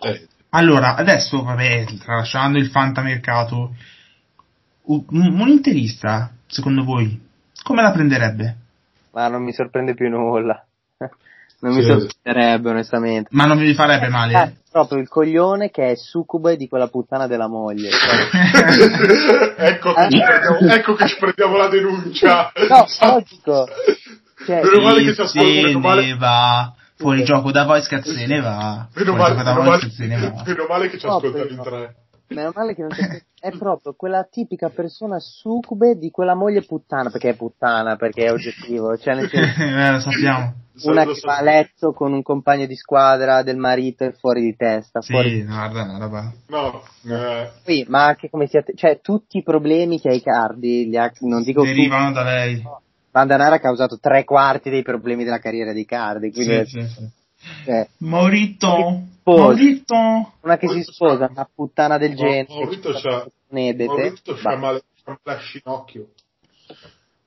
Eh. 0.00 0.26
Allora, 0.50 0.96
adesso, 0.96 1.44
vabbè, 1.44 1.84
tralasciando 2.02 2.58
il 2.58 2.70
fantamercato, 2.70 3.74
un, 4.86 5.04
un 5.10 5.48
interista, 5.48 6.32
secondo 6.46 6.82
voi, 6.82 7.20
come 7.62 7.82
la 7.82 7.92
prenderebbe? 7.92 8.56
Ma 9.12 9.28
non 9.28 9.44
mi 9.44 9.52
sorprende 9.52 9.94
più 9.94 10.08
nulla. 10.08 10.64
Non 11.60 11.72
sì. 11.72 11.78
mi 11.78 11.84
sorprenderebbe, 11.84 12.68
onestamente. 12.68 13.28
Ma 13.32 13.46
non 13.46 13.56
mi 13.56 13.72
farebbe 13.72 14.08
male? 14.08 14.42
Eh, 14.42 14.52
proprio 14.70 15.00
il 15.00 15.08
coglione 15.08 15.70
che 15.70 15.92
è 15.92 15.94
succube 15.94 16.58
di 16.58 16.68
quella 16.68 16.88
puttana 16.88 17.26
della 17.26 17.46
moglie. 17.46 17.88
ecco, 19.56 19.94
che 19.94 20.16
eh? 20.16 20.74
ecco, 20.74 20.92
che 20.92 21.06
ci 21.06 21.16
prendiamo 21.18 21.56
la 21.56 21.68
denuncia. 21.68 22.52
No, 22.68 22.84
logico. 23.00 23.66
Cioè, 24.44 24.62
meno 24.62 24.82
male 24.82 25.04
che 25.04 25.14
ci 25.14 25.20
ascoltano. 25.20 25.78
Male... 25.78 26.16
va. 26.16 26.74
Fuori 26.96 27.22
okay. 27.22 27.34
gioco 27.34 27.50
da 27.50 27.64
voice 27.64 28.02
se 28.02 28.26
ne 28.26 28.40
va. 28.40 28.88
Meno 28.94 29.16
male, 29.16 29.34
meno, 29.34 29.62
male, 29.62 29.90
meno 30.46 30.66
male 30.68 30.88
che 30.88 30.98
ci 30.98 31.06
ascoltano 31.06 31.44
in 31.44 31.60
tre. 31.62 31.94
Meno 32.28 32.52
male 32.54 32.74
che 32.74 32.80
non 32.80 32.90
c'è. 32.90 33.22
È 33.38 33.50
proprio 33.58 33.94
quella 33.94 34.24
tipica 34.24 34.70
persona 34.70 35.18
succube 35.18 35.98
di 35.98 36.10
quella 36.10 36.34
moglie 36.34 36.62
puttana, 36.62 37.10
perché 37.10 37.30
è 37.30 37.36
puttana, 37.36 37.96
perché 37.96 38.24
è 38.24 38.32
oggettivo. 38.32 38.96
Cioè, 38.96 39.14
nel 39.14 39.28
senso, 39.28 39.60
eh, 39.62 39.90
lo 39.90 40.00
sappiamo. 40.00 40.54
Una 40.84 41.04
che 41.04 41.20
va 41.22 41.36
a 41.36 41.42
letto 41.42 41.92
con 41.92 42.12
un 42.12 42.22
compagno 42.22 42.66
di 42.66 42.74
squadra 42.74 43.42
del 43.42 43.56
marito 43.56 44.04
e 44.04 44.12
fuori 44.12 44.40
di 44.40 44.56
testa. 44.56 45.00
Sì, 45.02 45.12
fuori... 45.12 45.44
guarda, 45.44 45.82
una 45.82 45.98
roba. 45.98 46.32
No, 46.48 46.82
eh. 47.06 47.50
Sì, 47.64 47.84
ma 47.88 48.06
anche 48.06 48.30
come 48.30 48.46
siete. 48.46 48.72
Cioè, 48.74 49.00
tutti 49.00 49.38
i 49.38 49.42
problemi 49.42 50.00
che 50.00 50.08
ha 50.08 50.14
i 50.14 50.22
cardi, 50.22 50.88
li 50.88 50.96
ha, 50.96 51.12
non 51.20 51.42
dico. 51.42 51.62
Derivano 51.62 52.08
tutti, 52.08 52.14
da 52.14 52.22
lei. 52.24 52.62
No 52.62 52.80
Vandanara 53.14 53.54
ha 53.54 53.60
causato 53.60 54.00
tre 54.00 54.24
quarti 54.24 54.70
dei 54.70 54.82
problemi 54.82 55.22
della 55.22 55.38
carriera 55.38 55.72
di 55.72 55.84
Cardi. 55.84 56.32
Quindi 56.32 56.66
sì, 56.66 56.78
è, 56.78 56.84
sì, 56.86 56.88
sì. 56.88 57.70
Eh, 57.70 57.88
Maurito, 57.98 59.02
Maurito, 59.22 60.32
una 60.40 60.56
che 60.56 60.66
si 60.68 60.82
sposa, 60.82 61.28
una 61.30 61.48
puttana 61.54 61.96
del 61.96 62.16
genere. 62.16 62.46
Maurito 62.48 62.90
c'ha, 62.92 63.24
Maurito 63.50 64.34
c'ha 64.34 64.56
male, 64.56 64.82
male 65.22 65.38
scinocchio. 65.38 66.08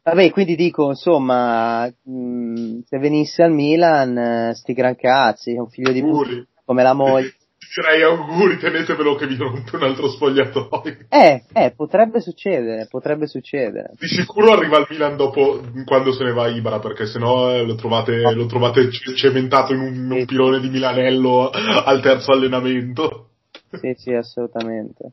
Vabbè, 0.04 0.30
quindi 0.32 0.58
dico, 0.58 0.90
insomma, 0.90 1.86
mh, 1.86 2.12
mm, 2.12 2.80
se 2.86 2.98
venisse 2.98 3.44
al 3.44 3.54
Milan, 3.54 4.18
eh, 4.18 4.56
sti 4.56 4.74
gran 4.74 4.96
cazzi, 4.98 5.54
è 5.54 5.60
un 5.60 5.70
figlio 5.70 5.94
di 5.94 6.02
puttana 6.02 6.46
come 6.66 6.84
la 6.84 6.94
moglie 6.94 7.34
direi 7.76 8.02
auguri, 8.04 8.58
tenetemelo 8.58 9.16
che 9.16 9.28
vi 9.28 9.36
rompe 9.36 9.76
un 9.76 9.84
altro 9.84 10.10
spogliatoio. 10.10 10.98
Eh, 11.10 11.44
eh, 11.54 11.74
potrebbe 11.76 12.20
succedere, 12.20 12.88
potrebbe 12.90 13.28
succedere. 13.28 13.92
Di 13.98 14.08
sicuro 14.08 14.52
arriva 14.52 14.78
al 14.78 14.88
Milan 14.90 15.16
dopo, 15.16 15.62
quando 15.86 16.12
se 16.12 16.24
ne 16.24 16.34
va 16.34 16.48
Ibra, 16.48 16.80
perché 16.80 17.06
sennò 17.06 17.52
eh, 17.52 17.66
lo 17.66 17.76
trovate, 17.76 18.16
no. 18.16 18.32
lo 18.34 18.46
trovate 18.46 18.90
cementato 19.16 19.74
in 19.74 19.80
un, 19.80 20.12
un, 20.12 20.26
pilone 20.26 20.60
di 20.60 20.70
Milanello 20.70 21.50
al 21.50 22.02
terzo 22.02 22.32
allenamento. 22.32 23.30
Sì, 23.72 23.94
sì, 23.98 24.14
assolutamente. 24.14 25.12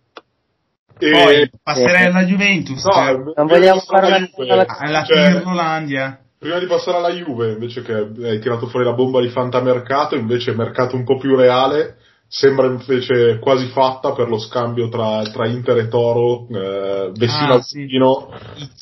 E... 0.99 1.11
Poi 1.11 1.50
passerei 1.62 2.06
alla 2.06 2.25
Juventus. 2.25 2.84
No, 2.84 2.92
cioè, 2.92 3.12
non 3.37 3.46
vogliamo 3.46 3.80
fare 3.80 4.08
la 4.08 4.20
Juve. 4.20 4.50
Alla, 4.50 4.66
alla 4.66 5.04
cioè, 5.04 5.26
fine 5.26 5.42
Rolandia. 5.42 6.18
Prima 6.38 6.58
di 6.58 6.66
passare 6.66 6.99
alla 6.99 7.11
Juve, 7.11 7.52
invece 7.52 7.80
che 7.82 7.94
hai 7.94 8.38
tirato 8.38 8.66
fuori 8.66 8.84
la 8.84 8.92
bomba 8.92 9.20
di 9.20 9.30
fantamercato, 9.30 10.14
invece 10.14 10.52
mercato 10.52 10.94
un 10.94 11.04
po' 11.04 11.16
più 11.16 11.34
reale, 11.37 11.96
sembra 12.34 12.66
invece 12.66 13.38
quasi 13.38 13.68
fatta 13.68 14.12
per 14.12 14.28
lo 14.28 14.38
scambio 14.38 14.88
tra, 14.88 15.22
tra 15.22 15.46
Inter 15.46 15.78
e 15.78 15.88
Toro, 15.88 16.48
eh, 16.48 17.12
Vessino 17.14 17.54
ah, 17.54 17.62
sì. 17.62 17.86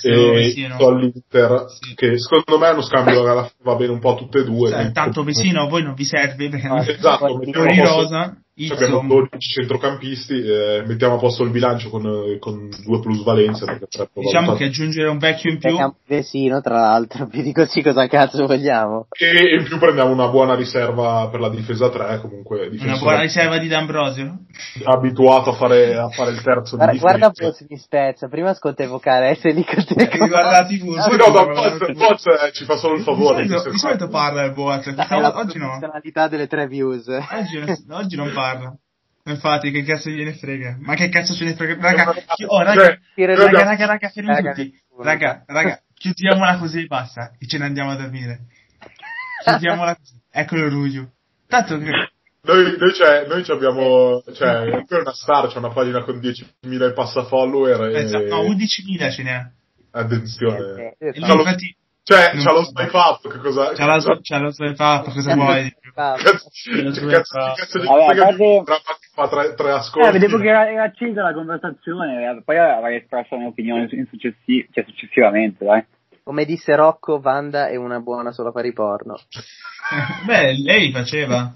e 0.09 0.71
all'Inter, 0.79 1.67
sì. 1.69 1.95
che 1.95 2.19
secondo 2.19 2.59
me 2.59 2.71
è 2.71 2.73
uno 2.73 2.81
scambio 2.81 3.23
che 3.23 3.51
va 3.63 3.75
bene 3.75 3.93
un 3.93 4.01
po' 4.01 4.13
a 4.13 4.17
tutte 4.17 4.39
e 4.39 4.45
due. 4.45 4.71
Sì, 4.71 4.93
tanto 4.93 5.23
Vessino 5.23 5.65
a 5.65 5.69
voi 5.69 5.83
non 5.83 5.93
vi 5.93 6.05
serve 6.05 6.49
perché 6.49 6.67
ah, 6.67 6.81
esatto, 6.81 7.27
fuori 7.27 7.79
rosa. 7.79 8.42
Cioè 8.55 8.77
abbiamo 8.77 9.09
12 9.09 9.39
centrocampisti, 9.39 10.35
eh, 10.35 10.85
mettiamo 10.87 11.15
a 11.15 11.19
posto 11.19 11.43
il 11.43 11.51
bilancio 11.51 11.89
con, 11.89 12.37
con 12.39 12.69
due 12.85 13.01
plusvalenze. 13.01 13.65
Diciamo 13.65 14.11
valutato. 14.13 14.55
che 14.57 14.65
aggiungere 14.65 15.09
un 15.09 15.17
vecchio 15.17 15.53
in 15.53 15.59
più. 15.59 15.75
Un 15.75 15.95
vecino, 16.07 16.61
tra 16.61 16.79
l'altro, 16.79 17.25
vi 17.33 17.43
dico 17.43 17.65
sì 17.65 17.81
cosa 17.81 18.07
cazzo 18.09 18.45
vogliamo. 18.45 19.07
E 19.19 19.55
in 19.59 19.65
più 19.65 19.79
prendiamo 19.79 20.13
una 20.13 20.29
buona 20.29 20.55
riserva 20.55 21.29
per 21.31 21.41
la 21.41 21.49
difesa 21.49 21.89
3, 21.89 22.21
comunque. 22.21 22.69
Una 22.79 22.99
buona 22.99 23.21
riserva 23.21 23.57
di 23.57 23.69
D'Ambrosio? 23.69 24.41
Abituato 24.85 25.51
a 25.51 25.55
fare, 25.55 25.97
a 25.97 26.11
fare 26.11 26.33
il 26.33 26.43
terzo 26.43 26.77
guarda, 26.77 26.93
di 26.93 26.99
Guarda 26.99 27.27
un 27.29 27.33
po' 27.33 27.57
mi 27.71 27.79
spezza, 27.79 28.29
prima 28.29 28.51
ascolta 28.51 28.83
evocare 28.83 29.31
eh, 29.31 29.35
se 29.37 29.51
lì 29.53 29.65
con 29.65 29.83
te. 29.83 30.11
Guarda 30.15 30.51
la 30.51 30.67
tv. 30.67 31.01
Sì, 31.01 31.17
no, 31.17 31.31
da 31.31 31.93
Boz 31.95 32.27
eh, 32.27 32.53
ci 32.53 32.65
fa 32.65 32.77
solo 32.77 32.97
il 32.97 33.03
favore. 33.03 33.45
Di 33.45 33.49
solito, 33.49 33.71
di 33.71 33.79
solito 33.79 34.09
parla 34.09 34.45
il 34.45 34.53
Boz, 34.53 34.93
oggi 35.35 35.57
no. 35.57 35.79
La 35.81 36.29
delle 36.29 36.47
tre 36.47 36.67
views. 36.67 37.07
Oggi, 37.09 37.65
oggi 37.89 38.17
non 38.17 38.27
parla 38.27 38.41
parla. 38.43 38.77
Infatti, 39.25 39.71
che 39.71 39.85
cazzo 39.85 40.11
gliene 40.11 40.35
frega? 40.35 40.79
Ma 40.81 40.95
che 40.95 41.09
cazzo 41.09 41.35
ce 41.35 41.45
ne 41.45 41.55
frega? 41.55 41.77
Raga, 41.81 42.13
chi... 42.35 42.45
oh, 42.45 42.61
raga, 42.63 42.99
raga, 43.15 43.63
raga, 43.63 43.87
raga, 43.87 44.09
fermi 44.09 44.35
tutti. 44.35 44.83
Raga, 44.99 45.45
raga, 45.47 45.81
chiudiamola 45.95 46.59
così 46.59 46.83
e 46.83 46.87
basta. 46.87 47.33
E 47.39 47.47
ce 47.47 47.59
ne 47.59 47.67
andiamo 47.67 47.93
a 47.93 47.97
dormire. 47.97 48.47
Chiudiamola 49.45 49.95
così. 49.95 50.21
Eccolo 50.31 50.69
Ruglio. 50.69 51.13
Tanto 51.47 51.79
che... 51.79 51.91
Noi, 52.45 52.77
noi, 52.77 52.93
cioè, 52.93 53.25
noi 53.29 53.45
abbiamo, 53.47 54.21
cioè, 54.35 54.63
è 54.65 54.95
una 54.99 55.13
star, 55.13 55.47
c'è 55.47 55.59
una 55.59 55.71
pagina 55.71 56.03
con 56.03 56.17
10.000 56.17 56.89
e 56.89 56.93
passa 56.93 57.23
follower. 57.23 57.95
E... 57.95 58.03
Esatto, 58.03 58.25
no, 58.27 58.43
11.000 58.43 59.11
ce 59.13 59.23
n'è. 59.23 59.51
Attenzione. 59.93 60.97
Eh, 60.99 61.07
eh, 61.07 61.13
infatti, 61.15 61.77
cioè, 62.05 62.33
c'ha 62.35 62.53
lo 62.53 62.65
swipe 62.65 62.97
up, 62.97 63.31
che 63.31 63.39
cosa... 63.39 63.73
C'ha, 63.73 63.87
la, 63.87 63.99
c'ha 64.21 64.39
lo 64.39 64.51
swipe 64.51 64.83
up, 64.83 65.13
cosa 65.13 65.35
vuoi 65.35 65.73
più? 65.81 65.93
Cazzo, 65.93 67.53
cazzo 67.55 67.79
di 67.79 67.87
Vabbè, 67.87 68.63
fa 69.15 69.29
tre, 69.29 69.55
tre 69.55 69.71
ascolti. 69.71 70.09
Eh, 70.09 70.13
vedevo 70.13 70.39
che 70.39 70.49
era, 70.49 70.69
era 70.69 70.83
accesa 70.85 71.23
la 71.23 71.33
conversazione, 71.33 72.29
eh, 72.29 72.43
poi 72.43 72.59
avrei 72.59 72.97
espresso 72.97 73.35
la 73.35 73.41
mia 73.43 73.49
opinione 73.49 73.89
in 73.91 74.07
successi- 74.09 74.67
cioè, 74.73 74.85
successivamente, 74.85 75.65
dai. 75.65 75.85
Come 76.25 76.45
disse 76.45 76.75
Rocco, 76.75 77.21
Wanda 77.23 77.69
è 77.69 77.77
una 77.77 78.01
buona 78.01 78.33
solo 78.33 78.53
per 78.53 78.65
i 78.65 78.73
porno. 78.73 79.19
Beh, 80.27 80.55
lei 80.55 80.91
faceva. 80.91 81.55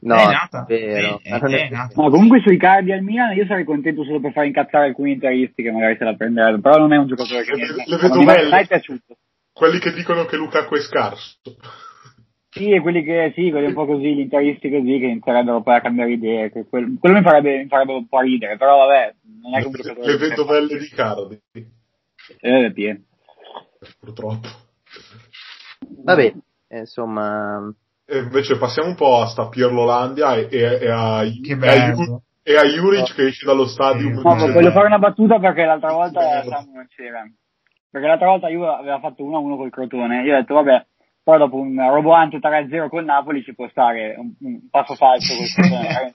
No, 0.00 0.14
è 0.14 0.26
nata. 0.26 0.64
Vero. 0.68 1.20
È, 1.22 1.30
è, 1.30 1.40
è 1.40 1.68
nata. 1.70 2.00
Ma 2.00 2.08
comunque 2.08 2.40
sui 2.40 2.56
cardi 2.56 2.92
al 2.92 3.02
Milan 3.02 3.34
io 3.36 3.46
sarei 3.46 3.64
contento 3.64 4.04
solo 4.04 4.20
per 4.20 4.32
far 4.32 4.44
incazzare 4.44 4.86
alcuni 4.86 5.12
interisti 5.12 5.62
che 5.62 5.72
magari 5.72 5.96
se 5.96 6.04
la 6.04 6.14
prenderebbero, 6.14 6.60
però 6.60 6.76
non 6.78 6.92
è 6.92 6.96
un 6.98 7.08
giocatore 7.08 7.42
che 7.42 7.54
le, 7.56 7.74
mi, 7.74 7.84
le 7.84 7.96
vedo 7.96 8.24
belle. 8.24 8.58
è 8.60 8.66
piaciuto. 8.66 9.16
Quelli 9.58 9.80
che 9.80 9.92
dicono 9.92 10.24
che 10.24 10.36
Lukaku 10.36 10.76
è 10.76 10.80
scarso. 10.80 11.36
Sì, 12.50 12.70
e 12.70 12.80
quelli 12.80 13.02
che, 13.02 13.32
sì, 13.34 13.50
quelli 13.50 13.66
un 13.66 13.74
po' 13.74 13.86
così, 13.86 14.14
gli 14.14 14.20
interisti 14.20 14.70
così, 14.70 14.98
che 15.00 15.06
inizierebbero 15.06 15.62
poi 15.62 15.74
a 15.74 15.80
cambiare 15.80 16.12
idee, 16.12 16.52
che 16.52 16.64
quel, 16.68 16.96
quello 17.00 17.16
mi 17.16 17.22
farebbe, 17.22 17.58
mi 17.58 17.66
farebbe 17.66 17.92
un 17.92 18.06
po' 18.06 18.20
ridere, 18.20 18.56
però 18.56 18.86
vabbè, 18.86 19.14
non 19.42 19.54
è 19.56 19.62
che 19.62 19.94
Le, 19.94 20.06
le 20.06 20.16
vedo 20.16 20.44
belle 20.44 20.78
di 20.78 20.88
Cardi. 20.88 21.40
Eh, 22.38 22.72
pieno. 22.72 23.00
Purtroppo. 23.98 24.48
Vabbè, 26.04 26.34
insomma... 26.68 27.74
E 28.06 28.18
invece 28.18 28.58
passiamo 28.58 28.90
un 28.90 28.94
po' 28.94 29.20
a 29.20 29.26
sta 29.26 29.48
Pirlolandia 29.48 30.36
e, 30.36 30.46
e, 30.50 30.78
e 30.82 30.88
a... 30.88 31.24
Che 31.42 31.56
bello. 31.56 32.22
E 32.44 32.56
a 32.56 32.62
Juric 32.62 33.12
che 33.12 33.26
esce 33.26 33.44
dallo 33.44 33.66
stadio. 33.66 34.08
No, 34.08 34.22
voglio 34.22 34.70
fare 34.70 34.86
una 34.86 34.98
battuta 34.98 35.40
perché 35.40 35.64
l'altra 35.64 35.92
volta 35.92 36.42
Samu 36.44 36.74
non 36.74 36.86
c'era. 36.88 37.28
Perché 37.90 38.06
l'altra 38.06 38.28
volta 38.28 38.48
Juve 38.48 38.68
aveva 38.68 39.00
fatto 39.00 39.24
1-1 39.24 39.56
col 39.56 39.70
Crotone. 39.70 40.22
Io 40.22 40.34
ho 40.34 40.40
detto, 40.40 40.54
vabbè, 40.54 40.86
poi 41.22 41.38
dopo 41.38 41.56
un 41.56 41.76
roboante 41.76 42.38
3-0 42.38 42.88
col 42.88 43.04
Napoli 43.04 43.42
ci 43.42 43.54
può 43.54 43.68
stare 43.68 44.14
un, 44.16 44.32
un 44.40 44.68
passo 44.70 44.94
falso 44.94 45.34
eh, 45.36 46.12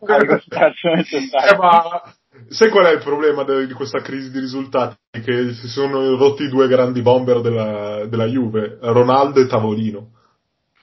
ma 1.57 2.01
sai 2.49 2.69
qual 2.69 2.85
è 2.85 2.93
il 2.93 3.03
problema 3.03 3.43
de- 3.43 3.67
di 3.67 3.73
questa 3.73 4.01
crisi 4.01 4.31
di 4.31 4.39
risultati? 4.39 4.95
Che 5.11 5.53
si 5.53 5.67
sono 5.67 6.15
rotti 6.17 6.43
i 6.45 6.49
due 6.49 6.67
grandi 6.67 7.03
bomber 7.03 7.41
della, 7.41 8.07
della 8.07 8.25
Juve, 8.25 8.79
Ronaldo 8.81 9.39
e 9.39 9.47
Tavolino. 9.47 10.09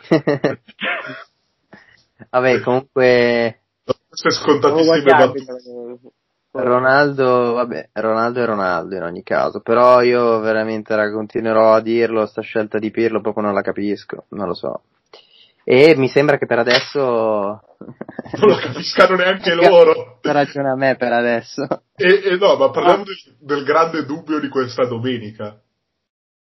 Vabbè, 2.31 2.61
comunque... 2.61 3.63
Queste 4.09 4.31
scontatissime 4.31 5.03
battute. 5.03 5.57
Ronaldo, 6.53 7.53
vabbè, 7.53 7.91
Ronaldo 7.93 8.43
è 8.43 8.45
Ronaldo 8.45 8.97
in 8.97 9.03
ogni 9.03 9.23
caso, 9.23 9.61
però 9.61 10.03
io 10.03 10.41
veramente 10.41 10.95
continuerò 11.13 11.75
a 11.75 11.81
dirlo, 11.81 12.27
sta 12.27 12.43
scelta 12.43 12.79
di 12.79 12.91
Pirlo 12.91 13.21
proprio 13.21 13.45
non 13.45 13.55
la 13.55 13.63
capisco, 13.63 14.25
non 14.31 14.49
lo 14.49 14.55
so. 14.55 14.83
E 15.63 15.95
mi 15.97 16.09
sembra 16.09 16.39
che 16.39 16.47
per 16.47 16.59
adesso... 16.59 17.01
non 17.79 18.49
la 18.49 18.59
capiscano 18.59 19.15
neanche 19.15 19.55
loro. 19.55 20.19
ragione 20.23 20.71
a 20.71 20.75
me 20.75 20.97
per 20.97 21.13
adesso. 21.13 21.63
E, 21.95 22.21
e 22.25 22.37
no, 22.37 22.57
ma 22.57 22.71
parliamo 22.71 23.03
ah. 23.03 23.05
del, 23.05 23.37
del 23.39 23.65
grande 23.65 24.05
dubbio 24.05 24.41
di 24.41 24.49
questa 24.49 24.87
domenica. 24.87 25.57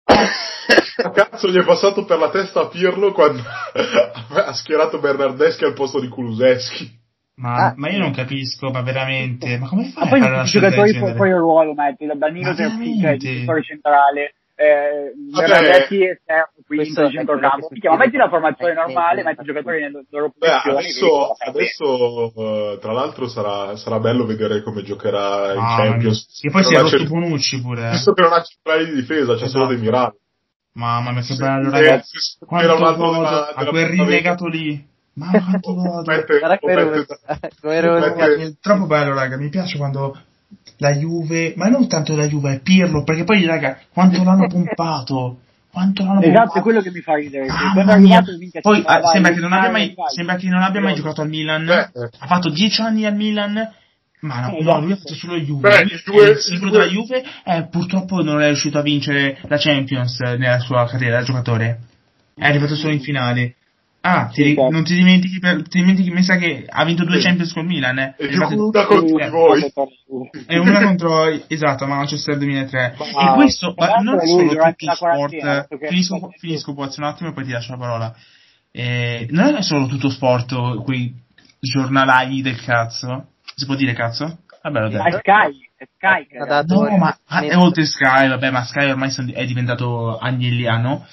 Cazzo 1.13 1.49
gli 1.49 1.59
è 1.59 1.65
passato 1.65 2.05
per 2.05 2.19
la 2.19 2.31
testa 2.31 2.61
a 2.61 2.69
Pirlo 2.69 3.13
quando 3.13 3.43
ha 3.43 4.53
schierato 4.53 5.01
Bernardeschi 5.01 5.65
al 5.65 5.73
posto 5.73 5.99
di 5.99 6.09
Kuluseschi. 6.09 7.00
Ma, 7.41 7.55
ah, 7.55 7.75
ma, 7.77 7.89
io 7.89 7.99
non 7.99 8.13
capisco, 8.13 8.71
ma 8.71 8.83
veramente, 8.83 9.57
ma 9.57 9.67
come 9.67 9.89
fai 9.89 10.05
ma 10.05 10.11
poi 10.11 10.21
a 10.21 10.25
fare 10.25 10.43
i 10.43 10.51
giocatori 10.51 10.99
poi, 10.99 11.15
poi 11.15 11.29
il 11.31 11.37
ruolo 11.37 11.73
metti, 11.73 12.05
da 12.05 12.15
Danilo 12.15 12.55
cioè 12.55 12.69
giocatore 13.17 13.63
centrale, 13.63 14.35
eh, 14.57 15.13
Bernardetti 15.17 16.05
esterno, 16.05 16.53
quindi 16.67 16.89
in 16.89 17.11
centrocampo. 17.11 17.69
Ma 17.89 17.97
metti 17.97 18.19
la 18.19 18.29
formazione 18.29 18.75
normale, 18.75 19.23
metti 19.23 19.41
i 19.41 19.45
giocatori 19.45 19.81
nelle 19.81 20.05
loro 20.11 20.35
posizioni. 20.39 20.77
Adesso, 20.77 21.33
adesso 21.39 22.33
uh, 22.35 22.79
tra 22.79 22.93
l'altro 22.93 23.27
sarà, 23.27 23.75
sarà, 23.77 23.99
bello 24.01 24.27
vedere 24.27 24.63
come 24.63 24.83
giocherà 24.83 25.53
ah, 25.53 25.55
in 25.55 25.61
Champions. 25.61 26.43
E 26.43 26.51
poi 26.51 26.63
si 26.63 26.75
è 26.75 26.81
rotto 26.81 27.05
Bonucci 27.05 27.63
pure. 27.63 27.89
Visto 27.89 28.13
che 28.13 28.21
non 28.21 28.33
ha 28.35 28.43
centrali 28.43 28.85
di 28.85 28.97
difesa, 28.97 29.33
c'è 29.33 29.45
esatto. 29.45 29.51
solo 29.51 29.67
dei 29.69 29.79
mirati. 29.79 30.19
Mamma 30.75 31.13
mia, 31.13 31.23
che 31.23 31.35
bello, 31.37 31.71
ragazzi. 31.71 32.19
Quanto 32.45 32.77
godo 32.77 33.23
a 33.25 33.65
quel 33.65 33.87
rinnegato 33.87 34.47
lì. 34.47 34.89
Ma 35.21 35.31
quanto 35.39 35.75
godo. 35.75 36.11
È 36.11 36.25
troppo 38.61 38.87
bello, 38.87 39.15
raga. 39.15 39.37
Mi 39.37 39.51
piace 39.51 39.77
quando 39.77 40.19
la 40.79 40.93
Juve, 40.95 41.53
ma 41.57 41.69
non 41.69 41.87
tanto 41.89 42.17
la 42.17 42.27
Juve, 42.27 42.55
è 42.55 42.61
Pirlo, 42.61 43.05
perché 43.05 43.25
poi, 43.25 43.45
raga, 43.45 43.79
quanto 43.93 44.23
l'hanno 44.25 44.47
pompato. 44.47 45.41
Quanto 45.71 46.03
l'hanno 46.03 46.21
esatto, 46.21 46.33
pompato. 46.33 46.59
è 46.59 46.63
quello 46.63 46.81
che 46.81 46.91
mi 46.91 47.01
fa 47.01 47.15
ridere. 47.15 47.47
Ah. 47.47 47.73
Poi 48.61 48.83
ah, 48.85 49.07
sembra, 49.07 49.33
che 49.33 49.41
non 49.41 49.53
abbia 49.53 49.71
mai, 49.71 49.95
sembra 50.13 50.37
che 50.37 50.49
non 50.49 50.63
abbia 50.63 50.81
mai 50.81 50.95
giocato 50.95 51.21
al 51.21 51.29
Milan. 51.29 51.69
Eh, 51.69 51.91
eh. 51.95 52.11
Ha 52.19 52.27
fatto 52.27 52.49
dieci 52.49 52.81
anni 52.81 53.05
al 53.05 53.15
Milan. 53.15 53.75
Ma 54.21 54.41
no, 54.41 54.57
no, 54.61 54.81
lui 54.81 54.93
ha 54.93 54.97
fatto 54.97 55.15
solo 55.15 55.37
Juve. 55.37 55.69
Beh, 55.69 55.83
il, 55.83 56.03
due, 56.05 56.31
il 56.31 56.39
simbolo 56.39 56.73
della 56.73 56.87
Juve 56.87 57.23
eh, 57.45 57.69
purtroppo 57.71 58.23
non 58.23 58.43
è 58.43 58.47
riuscito 58.47 58.79
a 58.79 58.83
vincere 58.83 59.39
la 59.43 59.57
Champions 59.59 60.19
nella 60.19 60.59
sua 60.59 60.87
carriera 60.87 61.19
da 61.19 61.25
giocatore. 61.25 61.81
È 62.35 62.45
arrivato 62.45 62.75
solo 62.75 62.93
in 62.93 63.01
finale. 63.01 63.55
Ah, 64.03 64.31
ti, 64.33 64.43
sì, 64.43 64.55
non 64.55 64.83
ti 64.83 64.95
dimentichi, 64.95 65.39
per, 65.39 65.69
ti 65.69 65.79
dimentichi, 65.81 66.11
mi 66.11 66.23
sa 66.23 66.37
che 66.37 66.65
ha 66.67 66.85
vinto 66.87 67.05
due 67.05 67.21
sì. 67.21 67.27
Champions 67.27 67.53
con 67.53 67.67
Milan, 67.67 67.99
eh? 67.99 68.15
E 68.17 68.35
una 68.35 68.47
contro 68.87 69.03
di 69.03 69.29
voi. 69.29 69.73
E 70.47 70.59
una 70.59 70.83
contro, 70.83 71.27
esatto, 71.47 71.87
Manchester 71.87 72.39
2003. 72.39 72.97
Ma, 72.97 73.33
e 73.33 73.35
questo, 73.35 73.75
ma 73.77 73.97
non 73.97 74.19
è 74.19 74.27
solo 74.27 74.49
tutto 74.49 74.95
sport, 74.95 75.69
finisco, 75.87 76.31
finisco 76.39 76.75
poi 76.75 76.89
un 76.97 77.05
attimo 77.05 77.29
e 77.29 77.33
poi 77.35 77.45
ti 77.45 77.51
lascio 77.51 77.73
la 77.73 77.79
parola. 77.79 78.15
Eh, 78.73 79.27
non 79.31 79.57
è 79.57 79.63
solo 79.63 79.87
tutto 79.87 80.09
sport, 80.09 80.83
quei 80.83 81.15
giornalai 81.61 82.41
del 82.41 82.59
cazzo. 82.63 83.33
Si 83.55 83.67
può 83.67 83.75
dire 83.75 83.93
cazzo? 83.93 84.39
Vabbè, 84.63 84.81
l'ho 84.81 84.89
detto. 84.89 85.05
È 85.05 85.11
Sky, 85.19 85.71
è 85.77 85.87
Sky. 85.97 86.27
No, 86.67 86.97
ma 86.97 87.19
è 87.41 87.55
oltre 87.55 87.85
Sky, 87.85 88.29
vabbè, 88.29 88.51
ma 88.51 88.65
Sky 88.65 88.89
ormai 88.89 89.13
è 89.35 89.45
diventato 89.45 90.17
agnelliano. 90.17 91.07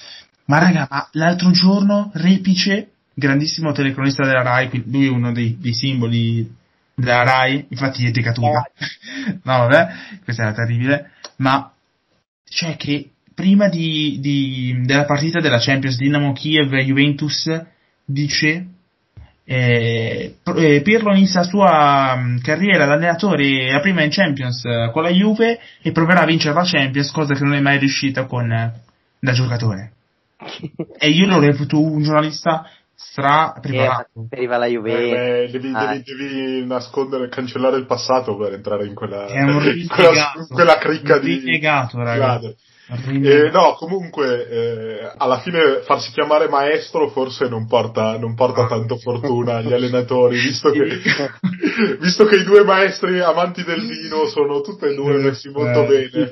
Ma 0.48 0.58
raga, 0.58 0.86
ma 0.90 1.08
l'altro 1.12 1.50
giorno 1.50 2.10
Repice, 2.14 2.92
grandissimo 3.12 3.72
telecronista 3.72 4.24
della 4.24 4.42
Rai, 4.42 4.70
lui 4.86 5.06
è 5.06 5.10
uno 5.10 5.30
dei, 5.30 5.58
dei 5.60 5.74
simboli 5.74 6.50
della 6.94 7.22
Rai, 7.22 7.66
infatti 7.68 8.06
è 8.06 8.10
decatura. 8.10 8.62
no, 9.44 9.58
vabbè, 9.58 9.88
questa 10.24 10.44
era 10.44 10.52
terribile. 10.52 11.10
Ma, 11.36 11.70
cioè 12.48 12.76
che 12.76 13.10
prima 13.34 13.68
di, 13.68 14.18
di, 14.20 14.80
della 14.84 15.04
partita 15.04 15.38
della 15.38 15.58
Champions 15.58 15.98
Dinamo 15.98 16.32
Kiev 16.32 16.74
Juventus 16.76 17.46
dice 18.04 18.66
eh, 19.44 20.36
eh, 20.56 20.80
Pirlo 20.82 21.14
inizia 21.14 21.40
la 21.40 21.46
sua 21.46 22.14
um, 22.16 22.40
carriera 22.40 22.86
da 22.86 22.94
allenatore 22.94 23.70
la 23.70 23.80
prima 23.80 24.02
in 24.02 24.10
Champions 24.10 24.62
uh, 24.64 24.90
con 24.90 25.02
la 25.02 25.10
Juve 25.10 25.60
e 25.82 25.92
proverà 25.92 26.22
a 26.22 26.26
vincere 26.26 26.54
la 26.54 26.64
Champions, 26.64 27.10
cosa 27.10 27.34
che 27.34 27.44
non 27.44 27.54
è 27.54 27.60
mai 27.60 27.78
riuscita 27.78 28.24
con, 28.24 28.50
uh, 28.50 28.72
da 29.20 29.32
giocatore 29.32 29.92
e 30.98 31.08
io 31.08 31.26
l'ho 31.26 31.40
reputo 31.40 31.80
un 31.80 32.02
giornalista 32.02 32.64
stra 32.94 33.56
preparato. 33.60 34.10
Preferiva 34.28 34.56
la 34.56 34.66
Juventus. 34.66 35.18
Eh, 35.18 35.48
devi, 35.50 35.72
ah. 35.74 35.86
devi, 35.86 36.02
devi, 36.02 36.66
nascondere, 36.66 37.28
cancellare 37.28 37.76
il 37.76 37.86
passato 37.86 38.36
per 38.36 38.54
entrare 38.54 38.86
in 38.86 38.94
quella, 38.94 39.26
è 39.26 39.42
un 39.42 39.62
in 39.76 39.86
quella, 39.88 40.32
quella 40.48 40.78
cricca 40.78 41.16
un 41.16 41.20
di... 41.22 41.38
Rinnegato, 41.38 41.98
raga. 41.98 42.40
Eh, 42.90 43.50
no, 43.50 43.74
comunque, 43.74 44.48
eh, 44.48 45.12
alla 45.18 45.40
fine 45.40 45.82
farsi 45.82 46.10
chiamare 46.10 46.48
maestro 46.48 47.10
forse 47.10 47.46
non 47.46 47.66
porta, 47.66 48.16
non 48.16 48.34
porta 48.34 48.66
tanto 48.66 48.96
fortuna 48.96 49.56
agli 49.56 49.74
allenatori, 49.74 50.40
visto 50.40 50.70
che, 50.70 50.86
visto 52.00 52.24
che 52.24 52.36
i 52.36 52.44
due 52.44 52.64
maestri 52.64 53.20
amanti 53.20 53.62
del 53.62 53.86
vino 53.86 54.26
sono 54.28 54.62
tutti 54.62 54.86
e 54.86 54.94
due 54.94 55.18
messi 55.18 55.50
molto 55.50 55.82
eh. 55.82 56.08
bene, 56.10 56.30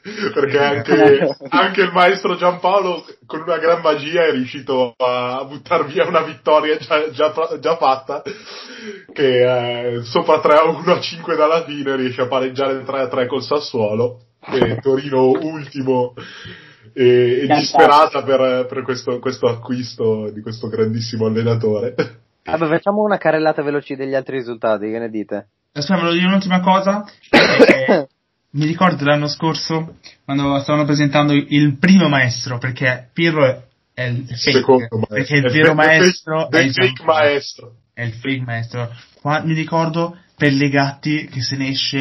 perché 0.32 0.58
anche, 0.58 1.36
anche 1.50 1.82
il 1.82 1.92
maestro 1.92 2.34
Giampaolo 2.34 3.04
con 3.26 3.42
una 3.42 3.58
gran 3.58 3.82
magia 3.82 4.24
è 4.24 4.30
riuscito 4.30 4.94
a 4.96 5.44
buttar 5.44 5.84
via 5.84 6.06
una 6.06 6.22
vittoria 6.22 6.78
già, 6.78 7.10
già, 7.10 7.58
già 7.60 7.76
fatta, 7.76 8.22
che 9.12 9.96
eh, 9.96 10.02
sopra 10.04 10.40
3 10.40 10.52
a 10.54 10.64
1 10.64 10.92
a 10.94 10.98
5 10.98 11.36
dalla 11.36 11.62
fine 11.64 11.94
riesce 11.96 12.22
a 12.22 12.26
pareggiare 12.26 12.84
3 12.84 13.00
a 13.00 13.08
3 13.08 13.26
col 13.26 13.42
Sassuolo 13.42 14.20
e 14.40 14.76
Torino 14.80 15.30
ultimo 15.30 16.14
e, 16.92 17.42
e 17.42 17.46
disperata 17.46 18.22
per, 18.22 18.66
per 18.66 18.82
questo, 18.82 19.18
questo, 19.18 19.46
acquisto 19.46 20.30
di 20.30 20.40
questo 20.40 20.68
grandissimo 20.68 21.26
allenatore. 21.26 21.94
Vabbè, 22.44 22.66
facciamo 22.68 23.02
una 23.02 23.18
carrellata 23.18 23.62
veloce 23.62 23.96
degli 23.96 24.14
altri 24.14 24.38
risultati, 24.38 24.90
che 24.90 24.98
ne 24.98 25.10
dite? 25.10 25.48
Aspetta, 25.72 26.00
volevo 26.00 26.16
dire 26.16 26.26
un'ultima 26.26 26.60
cosa. 26.60 27.04
mi 28.52 28.66
ricordo 28.66 29.04
l'anno 29.04 29.28
scorso 29.28 29.96
quando 30.24 30.58
stavano 30.60 30.84
presentando 30.84 31.32
il 31.32 31.76
primo 31.78 32.08
maestro, 32.08 32.58
perché 32.58 33.10
Pirro 33.12 33.68
è 33.94 34.04
il 34.04 34.26
fake, 34.26 34.88
perché 35.08 35.36
il 35.36 35.50
vero 35.50 35.74
maestro 35.74 36.50
è 36.50 36.58
il 36.58 36.72
fake 36.72 37.04
maestro. 37.04 37.74
È 37.92 38.02
il 38.02 38.12
fake 38.14 38.42
maestro. 38.44 38.90
Qua, 39.20 39.42
mi 39.44 39.52
ricordo 39.52 40.16
per 40.40 40.54
le 40.54 40.70
gatti 40.70 41.26
che 41.26 41.42
se 41.42 41.54
ne 41.56 41.68
esce. 41.68 41.98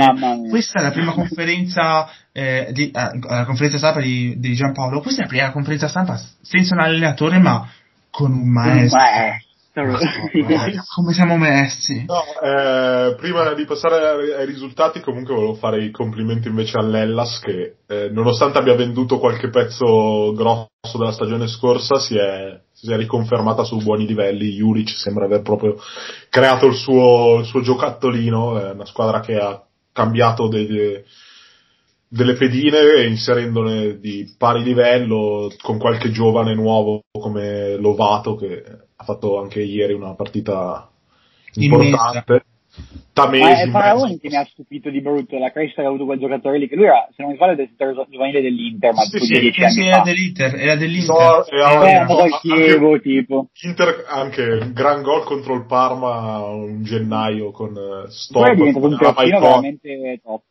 Questa 0.50 0.80
è 0.80 0.82
la 0.82 0.92
prima 0.92 1.12
conferenza, 1.12 2.10
eh, 2.32 2.70
di, 2.72 2.90
eh, 2.90 3.20
la 3.28 3.44
conferenza 3.44 3.78
stampa 3.78 4.00
di, 4.00 4.36
di 4.38 4.54
Giampaolo. 4.54 5.02
Questa 5.02 5.20
è 5.20 5.24
la 5.26 5.30
prima 5.30 5.52
conferenza 5.52 5.90
stampa 5.90 6.18
senza 6.42 6.74
un 6.74 6.80
allenatore, 6.80 7.38
ma 7.38 7.70
con 8.10 8.32
un 8.32 8.50
maestro. 8.50 8.98
Come 10.96 11.14
siamo 11.14 11.38
messi? 11.38 12.06
No, 12.06 12.24
eh, 12.42 13.16
prima 13.16 13.54
di 13.54 13.66
passare 13.66 14.36
ai 14.36 14.46
risultati, 14.46 15.00
comunque 15.00 15.36
volevo 15.36 15.54
fare 15.54 15.84
i 15.84 15.92
complimenti 15.92 16.48
invece 16.48 16.78
all'Ellas 16.78 17.40
che, 17.40 17.76
eh, 17.88 18.10
nonostante 18.10 18.58
abbia 18.58 18.76
venduto 18.76 19.20
qualche 19.20 19.50
pezzo 19.50 20.34
grosso 20.34 20.98
della 20.98 21.12
stagione 21.12 21.48
scorsa, 21.48 22.00
si 22.00 22.18
è, 22.18 22.60
si 22.74 22.92
è 22.92 22.98
riconfermata 22.98 23.64
su 23.64 23.78
buoni 23.78 24.08
livelli. 24.08 24.56
Juric 24.56 24.90
sembra 24.90 25.26
aver 25.26 25.42
proprio 25.42 25.76
creato 26.30 26.66
il 26.66 26.76
suo, 26.76 27.40
il 27.40 27.46
suo 27.46 27.62
giocattolino, 27.62 28.60
è 28.60 28.72
una 28.72 28.86
squadra 28.86 29.20
che 29.20 29.36
ha 29.38 29.64
cambiato 29.94 30.48
delle, 30.48 31.06
delle 32.08 32.34
pedine 32.34 33.06
inserendone 33.06 34.00
di 34.00 34.34
pari 34.38 34.64
livello 34.64 35.52
con 35.62 35.78
qualche 35.78 36.10
giovane 36.10 36.56
nuovo 36.56 37.02
come 37.12 37.76
Lovato 37.76 38.36
che 38.36 38.88
fatto 39.14 39.40
anche 39.40 39.62
ieri 39.62 39.94
una 39.94 40.14
partita 40.14 40.90
importante. 41.56 42.46
Tamesi. 43.14 43.66
Ma 43.66 43.72
Faraoni 43.72 44.20
che 44.20 44.30
mi 44.30 44.36
ha 44.36 44.46
stupito 44.46 44.90
di 44.90 45.02
brutto 45.02 45.38
la 45.38 45.52
crescita 45.52 45.82
che 45.82 45.88
ha 45.88 45.90
avuto 45.90 46.06
quel 46.06 46.20
giocatore 46.20 46.60
lì, 46.60 46.68
che 46.70 46.76
lui 46.76 46.86
era, 46.86 47.08
se 47.10 47.24
non 47.24 47.32
mi 47.32 47.36
sbaglio, 47.36 47.56
del 47.56 47.74
giovanile 48.10 48.42
dell'Inter, 48.42 48.94
ma 48.94 49.02
sì, 49.02 49.20
sì, 49.20 49.52
sì, 49.52 49.70
sì 49.70 49.86
era 49.86 50.02
dell'Inter, 50.02 50.56
era 50.56 50.76
dell'Inter. 50.76 51.16
No, 51.16 51.46
era, 51.48 52.06
no, 52.06 52.16
no, 52.16 52.38
Chievo, 52.40 52.92
anche, 52.94 53.02
tipo. 53.02 53.48
Inter, 53.64 54.06
anche 54.08 54.44
un 54.44 54.72
gran 54.74 55.02
gol 55.02 55.24
contro 55.26 55.56
il 55.56 55.66
Parma 55.66 56.38
un 56.46 56.84
gennaio 56.84 57.52
con 57.52 57.72
uh, 57.72 58.08
Stop. 58.08 58.44
Poi 58.44 58.52
è 58.52 58.56
diventato 58.56 58.86
un 58.86 58.98
terzino 58.98 59.40
veramente 59.40 60.22
top. 60.24 60.42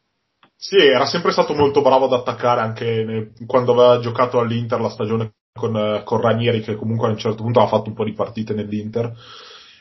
Sì, 0.56 0.76
era 0.76 1.06
sempre 1.06 1.30
stato 1.30 1.54
molto 1.54 1.80
bravo 1.82 2.06
ad 2.06 2.14
attaccare 2.14 2.60
anche 2.60 3.04
nel, 3.04 3.30
quando 3.46 3.72
aveva 3.72 4.00
giocato 4.00 4.40
all'Inter 4.40 4.80
la 4.80 4.90
stagione 4.90 5.32
con, 5.58 5.76
eh, 5.76 6.02
con 6.04 6.20
Ranieri, 6.20 6.62
che 6.62 6.76
comunque 6.76 7.08
a 7.08 7.10
un 7.10 7.18
certo 7.18 7.42
punto 7.42 7.60
ha 7.60 7.66
fatto 7.66 7.88
un 7.88 7.94
po' 7.94 8.04
di 8.04 8.14
partite 8.14 8.54
nell'Inter. 8.54 9.12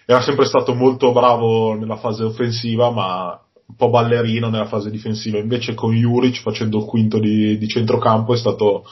Era 0.05 0.21
sempre 0.21 0.45
stato 0.45 0.73
molto 0.73 1.11
bravo 1.11 1.73
nella 1.73 1.97
fase 1.97 2.23
offensiva, 2.23 2.89
ma 2.91 3.39
un 3.67 3.75
po' 3.75 3.89
ballerino 3.89 4.49
nella 4.49 4.65
fase 4.65 4.89
difensiva. 4.89 5.37
Invece 5.37 5.73
con 5.73 5.93
Juric, 5.93 6.41
facendo 6.41 6.79
il 6.79 6.85
quinto 6.85 7.19
di, 7.19 7.57
di 7.57 7.67
centrocampo, 7.67 8.33
è 8.33 8.37
stato, 8.37 8.85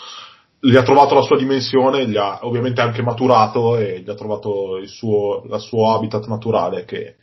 gli 0.60 0.76
ha 0.76 0.84
trovato 0.84 1.16
la 1.16 1.22
sua 1.22 1.38
dimensione, 1.38 2.08
gli 2.08 2.18
ha 2.18 2.40
ovviamente 2.44 2.82
anche 2.82 3.02
maturato 3.02 3.78
e 3.78 4.02
gli 4.02 4.10
ha 4.10 4.16
trovato 4.16 4.78
il 4.78 4.88
suo, 4.88 5.44
la 5.48 5.60
suo 5.60 5.94
habitat 5.94 6.28
naturale 6.28 6.86
che 6.86 7.16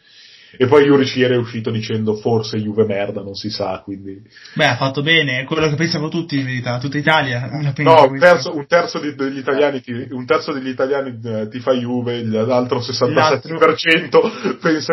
e 0.56 0.66
poi 0.66 0.84
Juric 0.84 1.16
ieri 1.16 1.34
è 1.34 1.38
uscito 1.38 1.70
dicendo 1.70 2.14
forse 2.14 2.58
Juve 2.58 2.84
merda, 2.84 3.22
non 3.22 3.34
si 3.34 3.50
sa, 3.50 3.80
quindi... 3.82 4.22
Beh, 4.54 4.66
ha 4.66 4.76
fatto 4.76 5.02
bene, 5.02 5.40
è 5.40 5.44
quello 5.44 5.68
che 5.68 5.76
pensano 5.76 6.08
tutti 6.08 6.38
in 6.38 6.44
verità, 6.44 6.78
tutta 6.78 6.98
Italia. 6.98 7.48
No, 7.78 8.04
un 8.08 8.18
terzo, 8.18 8.54
un 8.54 8.66
terzo, 8.66 8.98
degli 8.98 9.38
italiani, 9.38 9.80
ti, 9.80 9.92
un 10.10 10.26
terzo 10.26 10.52
degli 10.52 10.68
italiani 10.68 11.18
eh, 11.24 11.48
ti 11.48 11.60
fa 11.60 11.72
Juve, 11.72 12.22
l'altro 12.24 12.80
67% 12.80 13.12
l'altro. 13.12 14.56
pensa, 14.60 14.92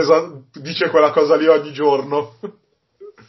dice 0.61 0.89
quella 0.89 1.11
cosa 1.11 1.35
lì 1.35 1.47
ogni 1.47 1.71
giorno. 1.71 2.35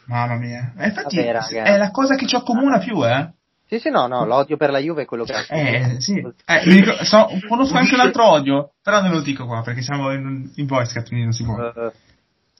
Mamma 0.05 0.37
mia. 0.37 0.73
E 0.77 0.87
infatti 0.87 1.17
Vabbè, 1.17 1.63
è 1.63 1.77
la 1.77 1.91
cosa 1.91 2.15
che 2.15 2.25
ci 2.27 2.35
accomuna 2.35 2.79
più, 2.79 3.05
eh. 3.05 3.33
Sì, 3.71 3.79
sì, 3.79 3.89
no, 3.89 4.05
no, 4.05 4.25
l'odio 4.25 4.57
per 4.57 4.69
la 4.69 4.79
Juve 4.79 5.03
è 5.03 5.05
quello 5.05 5.23
che... 5.23 5.33
Eh, 5.47 5.95
sì. 6.01 6.17
Eh, 6.17 6.63
dico, 6.65 6.91
so, 7.05 7.29
conosco 7.47 7.77
anche 7.77 7.93
un 7.93 8.01
altro 8.01 8.29
odio, 8.29 8.73
però 8.83 9.01
non 9.01 9.11
lo 9.11 9.21
dico 9.21 9.45
qua, 9.45 9.61
perché 9.61 9.81
siamo 9.81 10.11
in, 10.11 10.51
in 10.55 10.65
voice 10.65 11.01
quindi 11.03 11.23
non 11.23 11.31
si 11.31 11.45
può. 11.45 11.55
Uh, 11.55 11.89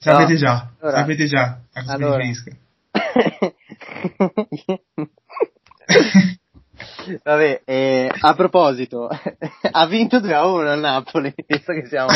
Sapete 0.03 0.33
no. 0.33 0.39
già, 0.39 0.67
allora, 0.79 0.97
sapete 0.97 1.27
già 1.27 1.59
a 1.73 1.81
cosa 1.81 1.93
allora. 1.93 2.17
mi 2.17 2.23
riferisco. 2.23 2.57
Vabbè, 7.23 7.61
eh, 7.65 8.11
a 8.19 8.33
proposito, 8.33 9.07
ha 9.71 9.85
vinto 9.85 10.19
2 10.19 10.33
a 10.33 10.47
1 10.47 10.71
a 10.71 10.75
Napoli, 10.75 11.31
visto 11.45 11.73
che 11.73 11.85
siamo... 11.85 12.09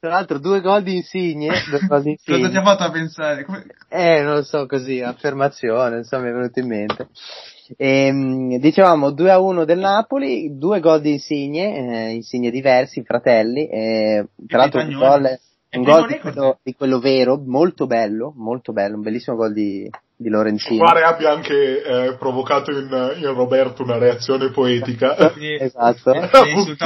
tra 0.00 0.08
l'altro 0.08 0.38
due 0.38 0.62
gol 0.62 0.82
di 0.82 0.96
Insigne, 0.96 1.50
due. 1.68 1.86
Cosa 1.86 2.48
ti 2.48 2.56
ha 2.56 2.62
fatto 2.62 2.84
a 2.84 2.90
pensare? 2.90 3.44
Come... 3.44 3.66
Eh, 3.90 4.22
non 4.22 4.36
lo 4.36 4.42
so, 4.42 4.64
così, 4.64 5.02
affermazione, 5.02 5.98
insomma, 5.98 6.22
mi 6.22 6.30
è 6.30 6.32
venuto 6.32 6.60
in 6.60 6.66
mente. 6.66 7.08
E, 7.76 8.06
ehm, 8.06 8.56
dicevamo 8.56 9.10
2 9.10 9.30
a 9.30 9.38
1 9.38 9.66
del 9.66 9.80
Napoli, 9.80 10.56
due 10.56 10.80
gol 10.80 11.02
di 11.02 11.12
Insigne, 11.12 12.06
eh, 12.08 12.14
Insigne 12.14 12.50
diversi, 12.50 13.04
fratelli, 13.04 13.68
eh, 13.68 14.28
tra 14.46 14.56
l'altro 14.56 14.80
un 14.80 14.94
gol 14.94 15.38
un 15.78 15.82
gol 15.82 16.06
di 16.06 16.18
quello, 16.18 16.58
di 16.62 16.74
quello, 16.74 16.98
vero, 16.98 17.40
molto 17.44 17.86
bello, 17.86 18.32
molto 18.36 18.72
bello, 18.72 18.96
un 18.96 19.02
bellissimo 19.02 19.36
gol 19.36 19.52
di, 19.52 19.88
di 20.16 20.28
Lorenzino. 20.28 20.84
Pare 20.84 21.02
abbia 21.02 21.32
anche 21.32 21.82
eh, 21.82 22.16
provocato 22.16 22.70
in, 22.70 22.88
in, 23.16 23.32
Roberto 23.34 23.82
una 23.82 23.98
reazione 23.98 24.50
poetica. 24.50 25.16
Esatto. 25.58 26.12
Eh, 26.12 26.28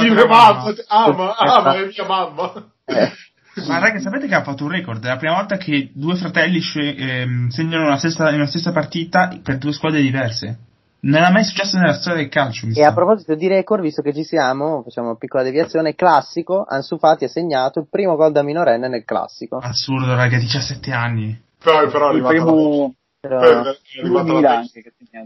Mia 0.01 0.25
mamma, 0.25 0.73
ama, 0.87 1.35
ama, 1.35 1.75
è 1.75 1.85
mia 1.85 2.05
mamma. 2.05 2.53
Eh. 2.85 3.11
Ma 3.67 3.79
ragazzi, 3.79 4.03
sapete 4.03 4.27
che 4.27 4.35
ha 4.35 4.43
fatto 4.43 4.65
un 4.65 4.71
record? 4.71 5.03
È 5.03 5.07
la 5.07 5.17
prima 5.17 5.35
volta 5.35 5.57
che 5.57 5.89
due 5.93 6.15
fratelli 6.15 6.61
ehm, 6.75 7.47
segnano 7.49 7.87
una 7.87 7.97
stessa, 7.97 8.29
in 8.29 8.35
una 8.35 8.45
stessa 8.45 8.71
partita 8.71 9.35
per 9.41 9.57
due 9.57 9.73
squadre 9.73 10.01
diverse. 10.01 10.57
Non 10.99 11.23
è 11.23 11.31
mai 11.31 11.43
successo 11.43 11.77
nella 11.77 11.93
storia 11.93 12.19
del 12.21 12.29
calcio. 12.29 12.67
E 12.73 12.83
a 12.83 12.93
proposito 12.93 13.35
di 13.35 13.47
record, 13.47 13.81
visto 13.81 14.01
che 14.01 14.13
ci 14.13 14.23
siamo, 14.23 14.81
facciamo 14.83 15.09
una 15.09 15.17
piccola 15.17 15.43
deviazione, 15.43 15.93
classico, 15.93 16.65
Ansu 16.67 16.97
Fati 16.97 17.25
ha 17.25 17.29
segnato 17.29 17.79
il 17.79 17.87
primo 17.89 18.15
gol 18.15 18.31
da 18.31 18.41
minorenne 18.41 18.87
nel 18.87 19.05
classico. 19.05 19.57
Assurdo, 19.57 20.15
raga, 20.15 20.37
17 20.37 20.91
anni. 20.91 21.39
Però, 21.63 21.87
però 21.89 22.07
è 22.07 22.09
arrivato 22.09 22.33
primo... 22.33 22.93
Però, 23.19 23.39
però, 23.39 23.73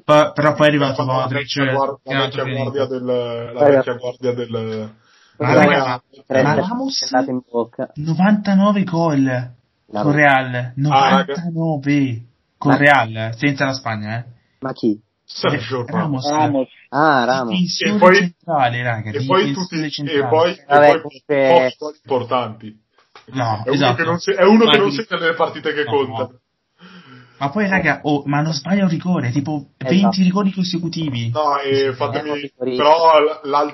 però, 0.06 0.32
però 0.32 0.54
poi 0.54 0.66
è 0.66 0.70
arrivato 0.70 1.04
Modric 1.04 1.56
la 1.58 1.88
vecchia 2.02 2.44
guardia 2.46 2.86
del 2.86 3.06
la 3.06 3.64
vecchia 3.66 3.94
guardia 3.96 4.34
del 4.34 4.94
raga, 5.36 6.02
ma 6.28 6.54
Ramos 6.56 7.12
99 7.96 8.84
gol 8.86 9.52
con 9.92 10.12
Real. 10.12 10.72
99 10.76 12.24
con 12.58 12.78
Real 12.78 13.36
senza 13.36 13.66
la 13.66 13.74
Spagna 13.74 14.20
eh. 14.20 14.26
Ma 14.62 14.72
chi? 14.72 15.00
Sergio 15.34 15.86
Ramos. 15.86 16.30
Ramos. 16.30 16.68
Ah, 16.90 17.24
Ramos. 17.26 17.82
E 17.82 17.98
poi, 17.98 18.16
centrale, 18.16 18.84
raga, 18.84 19.12
e 19.12 19.26
poi 19.26 19.52
tutti 19.54 19.76
e 19.76 20.28
poi, 20.28 20.62
Vabbè, 20.68 20.94
e 20.96 21.02
poi 21.02 21.24
che... 21.26 21.76
importanti. 22.04 22.80
No, 23.34 23.64
è 23.66 23.70
esatto. 23.70 23.86
uno 23.86 23.96
che 23.96 24.04
non, 24.04 24.20
si, 24.20 24.32
è 24.32 24.44
uno 24.44 24.70
che 24.70 24.78
non 24.78 24.92
segna 24.92 25.20
nelle 25.20 25.36
partite 25.36 25.74
che 25.74 25.84
no, 25.84 25.92
conta. 25.92 26.24
No. 26.24 26.40
Ma 27.38 27.50
poi, 27.50 27.68
raga, 27.68 28.02
oh, 28.04 28.22
ma 28.26 28.42
non 28.42 28.54
sbaglia 28.54 28.84
un 28.84 28.90
rigore, 28.90 29.32
tipo 29.32 29.70
esatto. 29.78 29.96
20 29.96 30.24
rigori 30.24 30.52
consecutivi. 30.52 31.32
No, 31.32 31.58
e 31.60 31.94
fatemi. 31.94 32.52
Però 32.56 33.14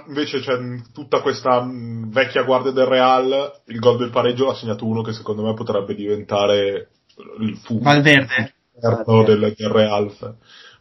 invece 0.07 0.39
c'è 0.39 0.57
tutta 0.93 1.21
questa 1.21 1.61
mh, 1.61 2.09
vecchia 2.11 2.43
guardia 2.43 2.71
del 2.71 2.85
Real. 2.85 3.61
Il 3.65 3.79
gol 3.79 3.97
del 3.97 4.09
pareggio 4.09 4.45
l'ha 4.45 4.53
segnato 4.53 4.85
uno 4.85 5.01
che 5.01 5.11
secondo 5.11 5.43
me 5.43 5.53
potrebbe 5.53 5.95
diventare 5.95 6.89
il 7.39 7.57
fu. 7.57 7.79
Valverde. 7.79 8.53
Del, 8.79 9.53
del 9.57 9.69
Real. 9.69 10.13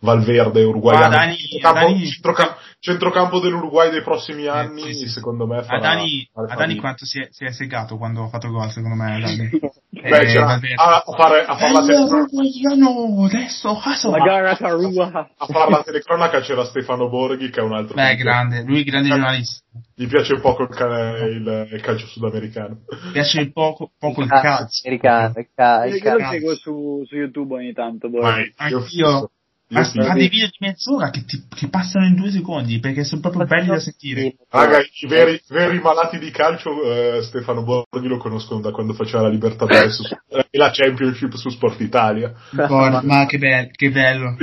Valverde 0.06 0.62
uruguaiano. 0.62 1.06
Ah, 1.06 1.08
Dani, 1.08 1.36
centrocampo, 1.36 1.80
Dani, 1.80 2.06
centrocampo, 2.06 2.54
centrocampo, 2.78 3.40
dell'Uruguay 3.40 3.90
dei 3.90 4.02
prossimi 4.02 4.44
eh, 4.44 4.48
anni, 4.48 4.82
sì, 4.82 4.92
sì. 4.94 5.08
secondo 5.08 5.46
me 5.46 5.62
farà, 5.62 5.76
a 5.76 5.80
Dani, 5.80 6.30
a 6.32 6.54
Dani 6.54 6.76
quanto 6.76 7.04
si 7.04 7.18
è, 7.20 7.28
si 7.30 7.44
è, 7.44 7.50
segato 7.50 7.96
quando 7.96 8.22
ha 8.22 8.28
fatto 8.28 8.48
gol, 8.48 8.70
secondo 8.70 8.94
me. 8.94 9.20
Dani. 9.20 9.50
Beh, 9.90 10.20
eh, 10.20 10.38
a, 10.38 11.02
a, 11.04 11.12
fare, 11.16 11.44
a 11.44 11.56
fare 11.56 11.72
la 11.72 11.84
telecronaca. 11.84 13.24
adesso, 13.24 13.80
la 14.10 14.18
gara 14.18 14.50
a, 14.50 15.30
a 15.36 15.46
fare 15.46 15.70
la 15.70 15.82
telecronaca 15.82 16.40
c'era 16.40 16.64
Stefano 16.64 17.08
Borghi, 17.08 17.50
che 17.50 17.60
è 17.60 17.62
un 17.62 17.72
altro. 17.72 17.94
Beh, 17.94 18.14
grande, 18.14 18.62
lui 18.62 18.84
grande 18.84 19.08
giornalista. 19.08 19.64
Gli 19.94 20.06
piace 20.06 20.38
poco 20.40 20.64
il, 20.64 20.68
il, 20.68 21.68
il 21.72 21.80
calcio 21.80 22.06
sudamericano. 22.06 22.82
Gli 23.08 23.12
piace 23.12 23.50
poco, 23.50 23.90
poco 23.98 24.22
il 24.22 24.28
calcio. 24.28 24.86
Americano, 24.86 25.32
il 25.36 25.48
calcio. 25.54 25.96
Io 25.96 26.18
lo 26.18 26.28
seguo 26.28 26.54
su, 26.54 27.02
su 27.06 27.16
YouTube 27.16 27.54
ogni 27.54 27.72
tanto. 27.72 28.08
Borghi. 28.08 28.52
Anch'io. 28.56 29.30
Ma 29.68 29.82
fa 29.82 30.12
dei 30.12 30.28
video 30.28 30.46
di 30.46 30.56
mezz'ora 30.60 31.10
che, 31.10 31.24
ti, 31.24 31.44
che, 31.48 31.68
passano 31.68 32.06
in 32.06 32.14
due 32.14 32.30
secondi 32.30 32.78
perché 32.78 33.02
sono 33.02 33.20
proprio 33.20 33.46
belli 33.46 33.66
da 33.66 33.80
sentire. 33.80 34.36
Raga, 34.48 34.78
i 34.78 35.06
veri, 35.08 35.40
veri 35.48 35.80
malati 35.80 36.18
di 36.18 36.30
calcio, 36.30 36.84
eh, 36.84 37.22
Stefano 37.22 37.64
Borghi 37.64 38.06
lo 38.06 38.18
conoscono 38.18 38.60
da 38.60 38.70
quando 38.70 38.92
faceva 38.92 39.22
la 39.22 39.28
Libertadores 39.28 40.00
e 40.28 40.46
la 40.56 40.70
Championship 40.70 41.34
su 41.34 41.48
Sport 41.48 41.80
Italia. 41.80 42.32
Buona, 42.52 43.02
ma 43.02 43.26
che, 43.26 43.38
be- 43.38 43.70
che 43.72 43.90
bello, 43.90 44.36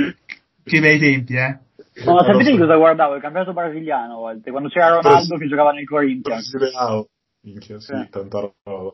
che 0.62 0.80
bei 0.80 0.98
tempi, 0.98 1.36
eh. 1.36 1.58
No, 2.04 2.14
ma 2.14 2.24
sapete 2.24 2.50
di 2.50 2.58
cosa 2.58 2.76
guardavo? 2.76 3.14
Il 3.14 3.22
campionato 3.22 3.52
brasiliano 3.54 4.14
a 4.14 4.16
volte, 4.16 4.50
quando 4.50 4.68
c'era 4.68 5.00
Ronaldo 5.00 5.36
che 5.36 5.46
giocava 5.46 5.72
nel 5.72 5.86
Corinthians. 5.86 6.50
Brasiliano. 6.50 7.08
Minchia, 7.44 7.78
sì, 7.78 7.92
eh. 7.92 8.08
tanta 8.10 8.50
roba. 8.64 8.92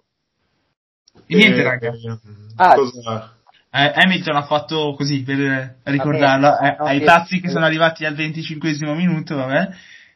E 1.26 1.34
niente, 1.34 1.62
raga. 1.62 1.92
Eh, 1.92 2.18
ah, 2.56 2.74
cosa... 2.74 3.39
Eh, 3.72 3.92
Hamilton 3.94 4.36
ha 4.36 4.42
fatto 4.42 4.94
così 4.96 5.22
per 5.22 5.78
ricordarlo 5.84 6.58
eh, 6.58 6.76
ai 6.78 7.00
pazzi 7.02 7.40
che 7.40 7.50
sono 7.50 7.64
arrivati 7.64 8.04
al 8.04 8.14
25 8.14 8.76
minuto. 8.94 9.36
Vabbè. 9.36 9.68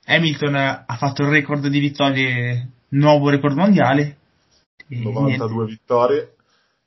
Hamilton 0.07 0.55
ha 0.57 0.97
fatto 0.99 1.23
il 1.23 1.29
record 1.29 1.67
di 1.69 1.79
vittorie, 1.79 2.69
nuovo 2.91 3.31
record 3.31 3.57
mondiale. 3.57 4.17
92 4.89 5.25
niente. 5.25 5.65
vittorie. 5.67 6.35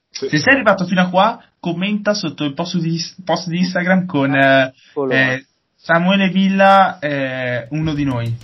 Sì. 0.09 0.27
Se 0.29 0.37
sei 0.37 0.53
arrivato 0.55 0.85
fino 0.85 1.01
a 1.01 1.09
qua, 1.09 1.41
commenta 1.59 2.13
sotto 2.13 2.43
il 2.43 2.53
post 2.53 2.77
di, 2.77 2.99
post 3.23 3.47
di 3.47 3.59
Instagram 3.59 4.05
con 4.05 4.35
eh, 4.35 4.73
eh 5.09 5.45
Samuele 5.75 6.29
Villa, 6.29 6.99
eh, 6.99 7.67
uno 7.69 7.93
di 7.93 8.03
noi. 8.03 8.35